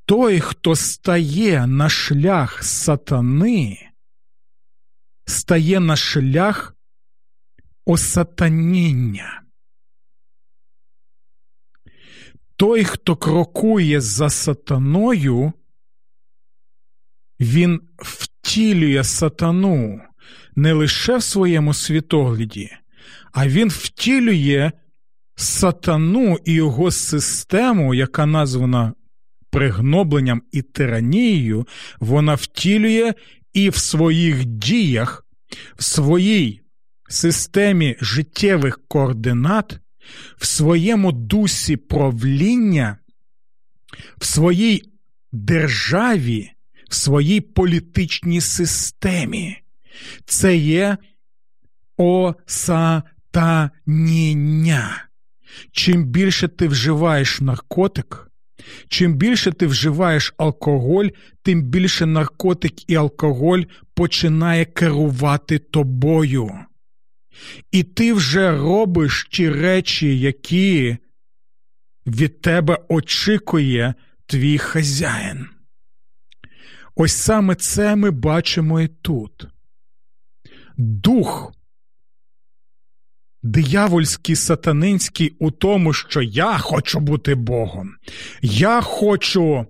Той, 0.04 0.40
хто 0.40 0.76
стає 0.76 1.66
на 1.66 1.88
шлях 1.88 2.62
сатани, 2.64 3.91
стає 5.26 5.80
на 5.80 5.96
шлях 5.96 6.76
осатаніння. 7.84 9.42
Той, 12.56 12.84
хто 12.84 13.16
крокує 13.16 14.00
за 14.00 14.30
сатаною, 14.30 15.52
він 17.40 17.80
втілює 17.98 19.04
сатану 19.04 20.00
не 20.56 20.72
лише 20.72 21.16
в 21.16 21.22
своєму 21.22 21.74
світогляді, 21.74 22.70
а 23.32 23.48
він 23.48 23.68
втілює 23.68 24.72
сатану 25.36 26.38
і 26.44 26.52
його 26.52 26.90
систему, 26.90 27.94
яка 27.94 28.26
названа 28.26 28.92
пригнобленням 29.50 30.42
і 30.52 30.62
тиранією, 30.62 31.66
вона 32.00 32.34
втілює 32.34 33.14
і 33.52 33.70
в 33.70 33.76
своїх 33.76 34.44
діях, 34.44 35.26
в 35.76 35.84
своїй 35.84 36.60
системі 37.08 37.96
життєвих 38.00 38.80
координат, 38.88 39.78
в 40.36 40.46
своєму 40.46 41.12
дусі 41.12 41.76
правління, 41.76 42.98
в 44.18 44.24
своїй 44.24 44.92
державі, 45.32 46.50
в 46.90 46.94
своїй 46.94 47.40
політичній 47.40 48.40
системі. 48.40 49.56
Це 50.24 50.56
є 50.56 50.96
осатаніння. 51.96 53.44
Чим 55.72 56.04
більше 56.04 56.48
ти 56.48 56.68
вживаєш 56.68 57.40
наркотик, 57.40 58.31
чим 58.88 59.14
більше 59.14 59.52
ти 59.52 59.66
вживаєш 59.66 60.34
алкоголь, 60.36 61.06
тим 61.42 61.62
більше 61.62 62.06
наркотик 62.06 62.90
і 62.90 62.94
алкоголь 62.94 63.62
починає 63.94 64.64
керувати 64.64 65.58
тобою. 65.58 66.50
І 67.70 67.82
ти 67.82 68.12
вже 68.12 68.50
робиш 68.50 69.28
ті 69.30 69.50
речі, 69.50 70.20
які 70.20 70.96
від 72.06 72.40
тебе 72.40 72.78
очікує 72.88 73.94
твій 74.26 74.58
хазяїн. 74.58 75.46
Ось 76.94 77.12
саме 77.12 77.54
це 77.54 77.96
ми 77.96 78.10
бачимо 78.10 78.80
і 78.80 78.88
тут. 78.88 79.46
Дух 80.76 81.52
диявольський 83.42 84.36
сатанинський 84.36 85.36
у 85.38 85.50
тому, 85.50 85.92
що 85.92 86.22
я 86.22 86.58
хочу 86.58 87.00
бути 87.00 87.34
Богом. 87.34 87.94
Я 88.42 88.80
хочу 88.80 89.66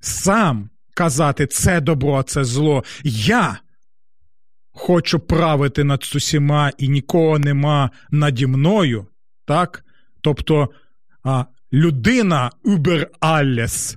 сам 0.00 0.70
казати 0.94 1.46
це 1.46 1.80
добро, 1.80 2.22
це 2.22 2.44
зло. 2.44 2.84
Я 3.04 3.58
хочу 4.72 5.20
правити 5.20 5.84
над 5.84 6.12
усіма 6.14 6.72
і 6.78 6.88
нікого 6.88 7.38
нема 7.38 7.90
наді 8.10 8.46
мною. 8.46 9.06
так? 9.46 9.84
Тобто 10.20 10.68
а, 11.24 11.44
людина 11.72 12.50
über 12.64 13.06
alles, 13.20 13.96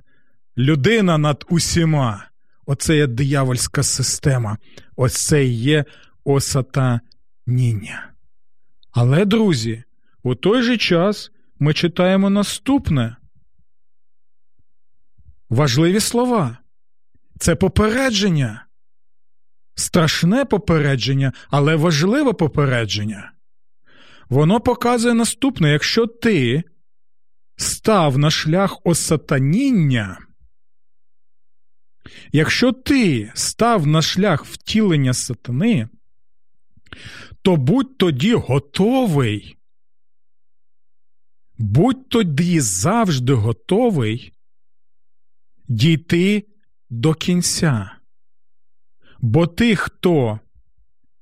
людина 0.58 1.18
над 1.18 1.44
усіма. 1.48 2.26
Оце 2.66 2.96
є 2.96 3.06
диявольська 3.06 3.82
система. 3.82 4.56
Ось 4.96 5.26
це 5.26 5.44
і 5.44 5.52
є 5.52 5.84
осатаніння. 6.24 8.09
Але, 8.92 9.24
друзі, 9.24 9.84
у 10.22 10.34
той 10.34 10.62
же 10.62 10.76
час 10.76 11.30
ми 11.58 11.74
читаємо 11.74 12.30
наступне. 12.30 13.16
Важливі 15.48 16.00
слова. 16.00 16.56
Це 17.38 17.54
попередження. 17.54 18.66
Страшне 19.74 20.44
попередження, 20.44 21.32
але 21.50 21.76
важливе 21.76 22.32
попередження. 22.32 23.32
Воно 24.28 24.60
показує 24.60 25.14
наступне: 25.14 25.72
якщо 25.72 26.06
ти 26.06 26.62
став 27.56 28.18
на 28.18 28.30
шлях 28.30 28.78
осатаніння, 28.84 30.18
якщо 32.32 32.72
ти 32.72 33.32
став 33.34 33.86
на 33.86 34.02
шлях 34.02 34.44
втілення 34.44 35.14
сатани, 35.14 35.88
то 37.50 37.56
будь 37.56 37.98
тоді 37.98 38.34
готовий, 38.34 39.56
будь 41.58 42.08
тоді 42.08 42.60
завжди 42.60 43.32
готовий 43.32 44.32
дійти 45.68 46.46
до 46.90 47.14
кінця. 47.14 47.96
Бо 49.20 49.46
ти, 49.46 49.76
хто 49.76 50.40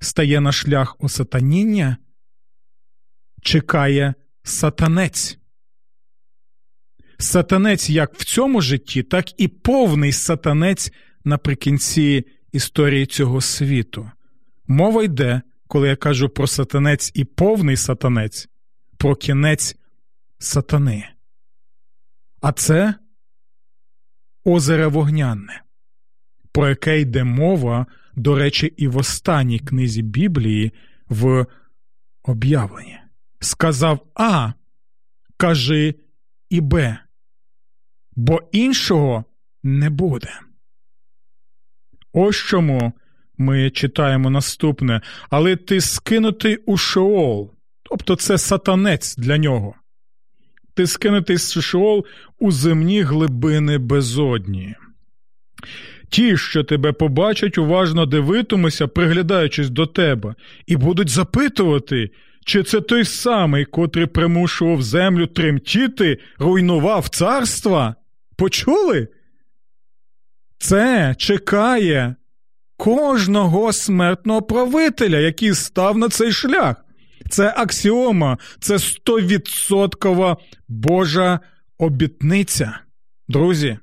стає 0.00 0.40
на 0.40 0.52
шлях 0.52 0.96
осатаніння, 0.98 1.96
чекає 3.42 4.14
сатанець. 4.42 5.38
Сатанець 7.18 7.90
як 7.90 8.14
в 8.14 8.24
цьому 8.24 8.60
житті, 8.60 9.02
так 9.02 9.40
і 9.40 9.48
повний 9.48 10.12
сатанець 10.12 10.92
наприкінці 11.24 12.24
історії 12.52 13.06
цього 13.06 13.40
світу. 13.40 14.10
Мова 14.66 15.04
йде 15.04 15.42
коли 15.68 15.88
я 15.88 15.96
кажу 15.96 16.28
про 16.28 16.46
сатанець 16.46 17.12
і 17.14 17.24
повний 17.24 17.76
сатанець, 17.76 18.48
про 18.96 19.16
кінець 19.16 19.76
сатани. 20.38 21.08
А 22.40 22.52
це 22.52 22.94
озере 24.44 24.86
вогнянне, 24.86 25.62
про 26.52 26.68
яке 26.68 27.00
йде 27.00 27.24
мова, 27.24 27.86
до 28.16 28.34
речі, 28.34 28.66
і 28.66 28.88
в 28.88 28.96
останній 28.96 29.58
книзі 29.58 30.02
Біблії 30.02 30.72
в 31.08 31.46
об'явленні. 32.22 32.98
Сказав 33.40 34.06
А, 34.14 34.52
кажи 35.36 35.94
і 36.50 36.60
Б, 36.60 36.98
бо 38.16 38.40
іншого 38.52 39.24
не 39.62 39.90
буде. 39.90 40.40
Ось 42.12 42.36
чому 42.36 42.92
ми 43.38 43.70
читаємо 43.70 44.30
наступне, 44.30 45.00
але 45.30 45.56
ти 45.56 45.80
скинутий 45.80 46.56
у 46.56 46.76
Шеол, 46.76 47.50
тобто 47.82 48.16
це 48.16 48.38
сатанець 48.38 49.16
для 49.16 49.38
нього. 49.38 49.74
Ти 50.74 50.86
скинутий 50.86 51.36
з 51.36 51.60
Шеол 51.60 52.06
у 52.38 52.52
земні 52.52 53.02
глибини 53.02 53.78
безодні. 53.78 54.74
Ті, 56.08 56.36
що 56.36 56.64
тебе 56.64 56.92
побачать, 56.92 57.58
уважно 57.58 58.06
дивитимуся, 58.06 58.86
приглядаючись 58.86 59.70
до 59.70 59.86
тебе, 59.86 60.34
і 60.66 60.76
будуть 60.76 61.08
запитувати, 61.08 62.10
чи 62.44 62.62
це 62.62 62.80
той 62.80 63.04
самий, 63.04 63.64
котрий 63.64 64.06
примушував 64.06 64.82
землю 64.82 65.26
тремтіти, 65.26 66.18
руйнував 66.38 67.08
царства? 67.08 67.94
Почули? 68.36 69.08
Це 70.58 71.14
чекає 71.18 72.14
кожного 72.78 73.72
смертного 73.72 74.42
правителя, 74.42 75.18
який 75.18 75.54
став 75.54 75.98
на 75.98 76.08
цей 76.08 76.32
шлях. 76.32 76.76
Це 77.30 77.54
аксіома, 77.56 78.38
це 78.60 78.78
стовідсоткова 78.78 80.36
Божа 80.68 81.40
обітниця. 81.78 82.80
Друзі. 83.28 83.78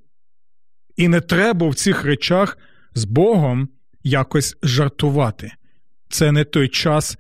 І 0.95 1.08
не 1.08 1.21
треба 1.21 1.69
в 1.69 1.75
цих 1.75 2.03
речах 2.03 2.58
з 2.93 3.03
Богом 3.03 3.69
якось 4.03 4.58
жартувати. 4.63 5.51
Це 6.10 6.31
не 6.31 6.43
той 6.43 6.67
час 6.67 7.17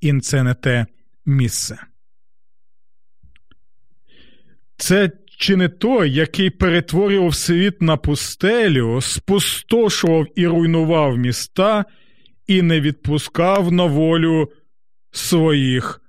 і 0.00 0.20
це 0.20 0.42
не 0.42 0.54
те 0.54 0.86
місце. 1.26 1.78
Це 4.76 5.10
чи 5.40 5.56
не 5.56 5.68
той, 5.68 6.12
який 6.12 6.50
перетворював 6.50 7.34
світ 7.34 7.82
на 7.82 7.96
пустелю, 7.96 9.00
спустошував 9.00 10.26
і 10.36 10.46
руйнував 10.46 11.18
міста 11.18 11.84
і 12.46 12.62
не 12.62 12.80
відпускав 12.80 13.72
на 13.72 13.84
волю 13.84 14.52
своїх 15.10 16.00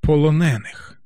полонених? 0.00 1.02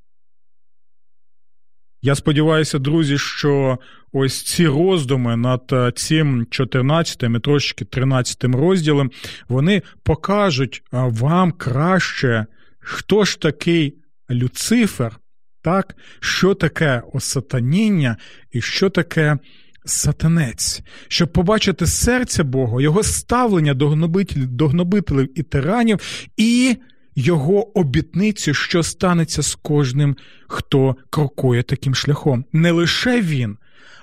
Я 2.02 2.14
сподіваюся, 2.14 2.78
друзі, 2.78 3.18
що 3.18 3.78
ось 4.12 4.42
ці 4.42 4.68
роздуми 4.68 5.36
над 5.36 5.62
е, 5.72 5.92
цим 5.96 6.46
14 6.50 7.22
і 7.22 7.40
трошки 7.40 7.84
13 7.84 8.44
розділом 8.44 9.10
вони 9.48 9.82
покажуть 10.02 10.82
вам 10.92 11.52
краще, 11.52 12.46
хто 12.78 13.24
ж 13.24 13.40
такий 13.40 13.96
Люцифер, 14.30 15.20
так, 15.62 15.96
що 16.20 16.54
таке 16.54 17.02
осатаніння 17.12 18.16
і 18.52 18.60
що 18.60 18.90
таке 18.90 19.38
сатанець, 19.84 20.80
щоб 21.08 21.32
побачити 21.32 21.86
серце 21.86 22.42
Бога, 22.42 22.82
його 22.82 23.02
ставлення 23.02 23.74
до 23.74 23.88
гнобителів, 23.88 24.46
до 24.46 24.68
гнобителів 24.68 25.38
і 25.38 25.42
тиранів 25.42 26.00
і 26.36 26.76
його 27.16 27.78
обітницю, 27.78 28.54
що 28.54 28.82
станеться 28.82 29.42
з 29.42 29.54
кожним, 29.54 30.16
хто 30.48 30.96
крокує 31.10 31.62
таким 31.62 31.94
шляхом. 31.94 32.44
Не 32.52 32.70
лише 32.70 33.20
він, 33.20 33.56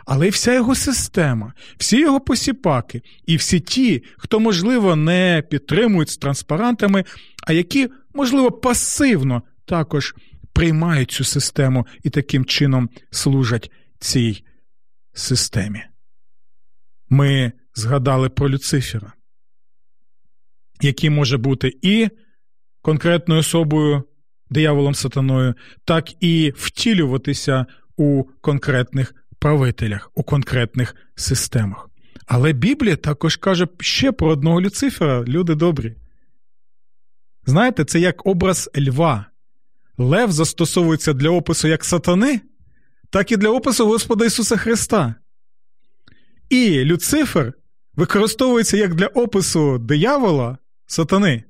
але 0.05 0.27
й 0.27 0.29
вся 0.29 0.53
його 0.53 0.75
система, 0.75 1.53
всі 1.77 1.99
його 1.99 2.19
посіпаки, 2.19 3.01
і 3.25 3.35
всі 3.35 3.59
ті, 3.59 4.03
хто, 4.17 4.39
можливо, 4.39 4.95
не 4.95 5.43
підтримують 5.49 6.09
з 6.09 6.17
транспарантами, 6.17 7.03
а 7.47 7.53
які, 7.53 7.89
можливо, 8.13 8.51
пасивно 8.51 9.41
також 9.65 10.15
приймають 10.57 11.11
цю 11.11 11.23
систему 11.23 11.87
і 12.03 12.09
таким 12.09 12.45
чином 12.45 12.89
служать 13.11 13.71
цій 13.99 14.43
системі. 15.13 15.83
Ми 17.09 17.51
згадали 17.75 18.29
про 18.29 18.49
Люцифера, 18.49 19.13
який 20.81 21.09
може 21.09 21.37
бути 21.37 21.73
і 21.81 22.09
конкретною 22.81 23.39
особою, 23.39 24.03
дияволом 24.49 24.95
сатаною, 24.95 25.53
так 25.85 26.23
і 26.23 26.53
втілюватися 26.55 27.65
у 27.97 28.23
конкретних 28.41 29.15
правителях, 29.39 30.11
у 30.15 30.23
конкретних 30.23 30.95
системах. 31.15 31.89
Але 32.25 32.53
Біблія 32.53 32.95
також 32.95 33.35
каже 33.35 33.67
ще 33.79 34.11
про 34.11 34.29
одного 34.29 34.61
Люцифера, 34.61 35.23
люди 35.23 35.55
добрі. 35.55 35.95
Знаєте, 37.45 37.85
це 37.85 37.99
як 37.99 38.25
образ 38.25 38.69
льва. 38.77 39.25
Лев 39.97 40.31
застосовується 40.31 41.13
для 41.13 41.29
опису 41.29 41.67
як 41.67 41.85
сатани, 41.85 42.41
так 43.09 43.31
і 43.31 43.37
для 43.37 43.49
опису 43.49 43.85
Господа 43.85 44.25
Ісуса 44.25 44.57
Христа. 44.57 45.15
І 46.49 46.83
Люцифер 46.83 47.53
використовується 47.95 48.77
як 48.77 48.95
для 48.95 49.07
опису 49.07 49.77
диявола, 49.77 50.57
сатани, 50.85 51.43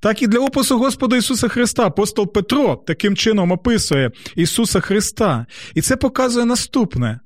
так 0.00 0.22
і 0.22 0.26
для 0.26 0.38
опису 0.38 0.78
Господа 0.78 1.16
Ісуса 1.16 1.48
Христа. 1.48 1.86
Апостол 1.86 2.32
Петро 2.32 2.76
таким 2.76 3.16
чином 3.16 3.52
описує 3.52 4.10
Ісуса 4.36 4.80
Христа. 4.80 5.46
І 5.74 5.82
це 5.82 5.96
показує 5.96 6.44
наступне. 6.46 7.20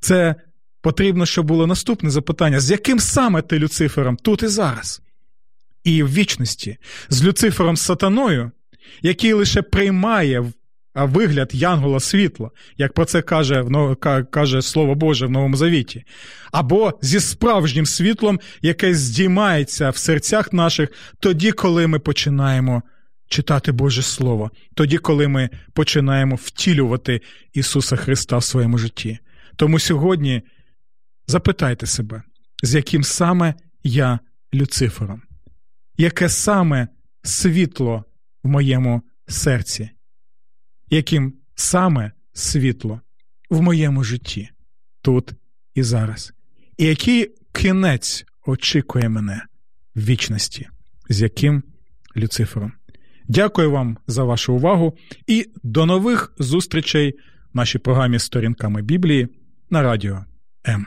Це 0.00 0.34
потрібно, 0.80 1.26
щоб 1.26 1.46
було 1.46 1.66
наступне 1.66 2.10
запитання: 2.10 2.60
з 2.60 2.70
яким 2.70 3.00
саме 3.00 3.42
ти 3.42 3.58
Люцифером 3.58 4.16
тут 4.16 4.42
і 4.42 4.46
зараз? 4.46 5.02
І 5.84 6.02
в 6.02 6.12
вічності, 6.12 6.76
з 7.08 7.24
Люцифером 7.24 7.76
Сатаною, 7.76 8.50
який 9.02 9.32
лише 9.32 9.62
приймає 9.62 10.52
вигляд 10.94 11.50
Янгола 11.52 12.00
світла, 12.00 12.50
як 12.76 12.92
про 12.92 13.04
це 13.04 13.22
каже 13.22 13.64
каже 14.30 14.62
Слово 14.62 14.94
Боже 14.94 15.26
в 15.26 15.30
Новому 15.30 15.56
Завіті, 15.56 16.04
або 16.52 16.98
зі 17.02 17.20
справжнім 17.20 17.86
світлом, 17.86 18.40
яке 18.62 18.94
здіймається 18.94 19.90
в 19.90 19.96
серцях 19.96 20.52
наших 20.52 20.88
тоді, 21.20 21.52
коли 21.52 21.86
ми 21.86 21.98
починаємо 21.98 22.82
читати 23.28 23.72
Боже 23.72 24.02
Слово, 24.02 24.50
тоді, 24.74 24.98
коли 24.98 25.28
ми 25.28 25.50
починаємо 25.72 26.34
втілювати 26.34 27.20
Ісуса 27.52 27.96
Христа 27.96 28.38
в 28.38 28.44
своєму 28.44 28.78
житті. 28.78 29.18
Тому 29.56 29.78
сьогодні 29.78 30.42
запитайте 31.26 31.86
себе, 31.86 32.22
з 32.62 32.74
яким 32.74 33.04
саме 33.04 33.54
я 33.82 34.18
Люцифером, 34.54 35.22
яке 35.96 36.28
саме 36.28 36.88
світло 37.22 38.04
в 38.42 38.48
моєму 38.48 39.02
серці? 39.28 39.90
яким 40.90 41.34
саме 41.54 42.12
світло 42.32 43.00
в 43.50 43.60
моєму 43.62 44.04
житті, 44.04 44.50
тут 45.02 45.32
і 45.74 45.82
зараз, 45.82 46.32
і 46.78 46.84
який 46.84 47.34
кінець 47.52 48.24
очікує 48.46 49.08
мене 49.08 49.42
в 49.94 50.04
вічності, 50.04 50.68
з 51.08 51.22
яким 51.22 51.62
Люцифером. 52.16 52.72
Дякую 53.28 53.70
вам 53.70 53.98
за 54.06 54.24
вашу 54.24 54.54
увагу 54.54 54.96
і 55.26 55.46
до 55.62 55.86
нових 55.86 56.34
зустрічей 56.38 57.14
в 57.54 57.56
нашій 57.56 57.78
програмі 57.78 58.18
Сторінками 58.18 58.82
Біблії 58.82 59.28
на 59.70 59.82
радіо 59.82 60.24
М. 60.68 60.86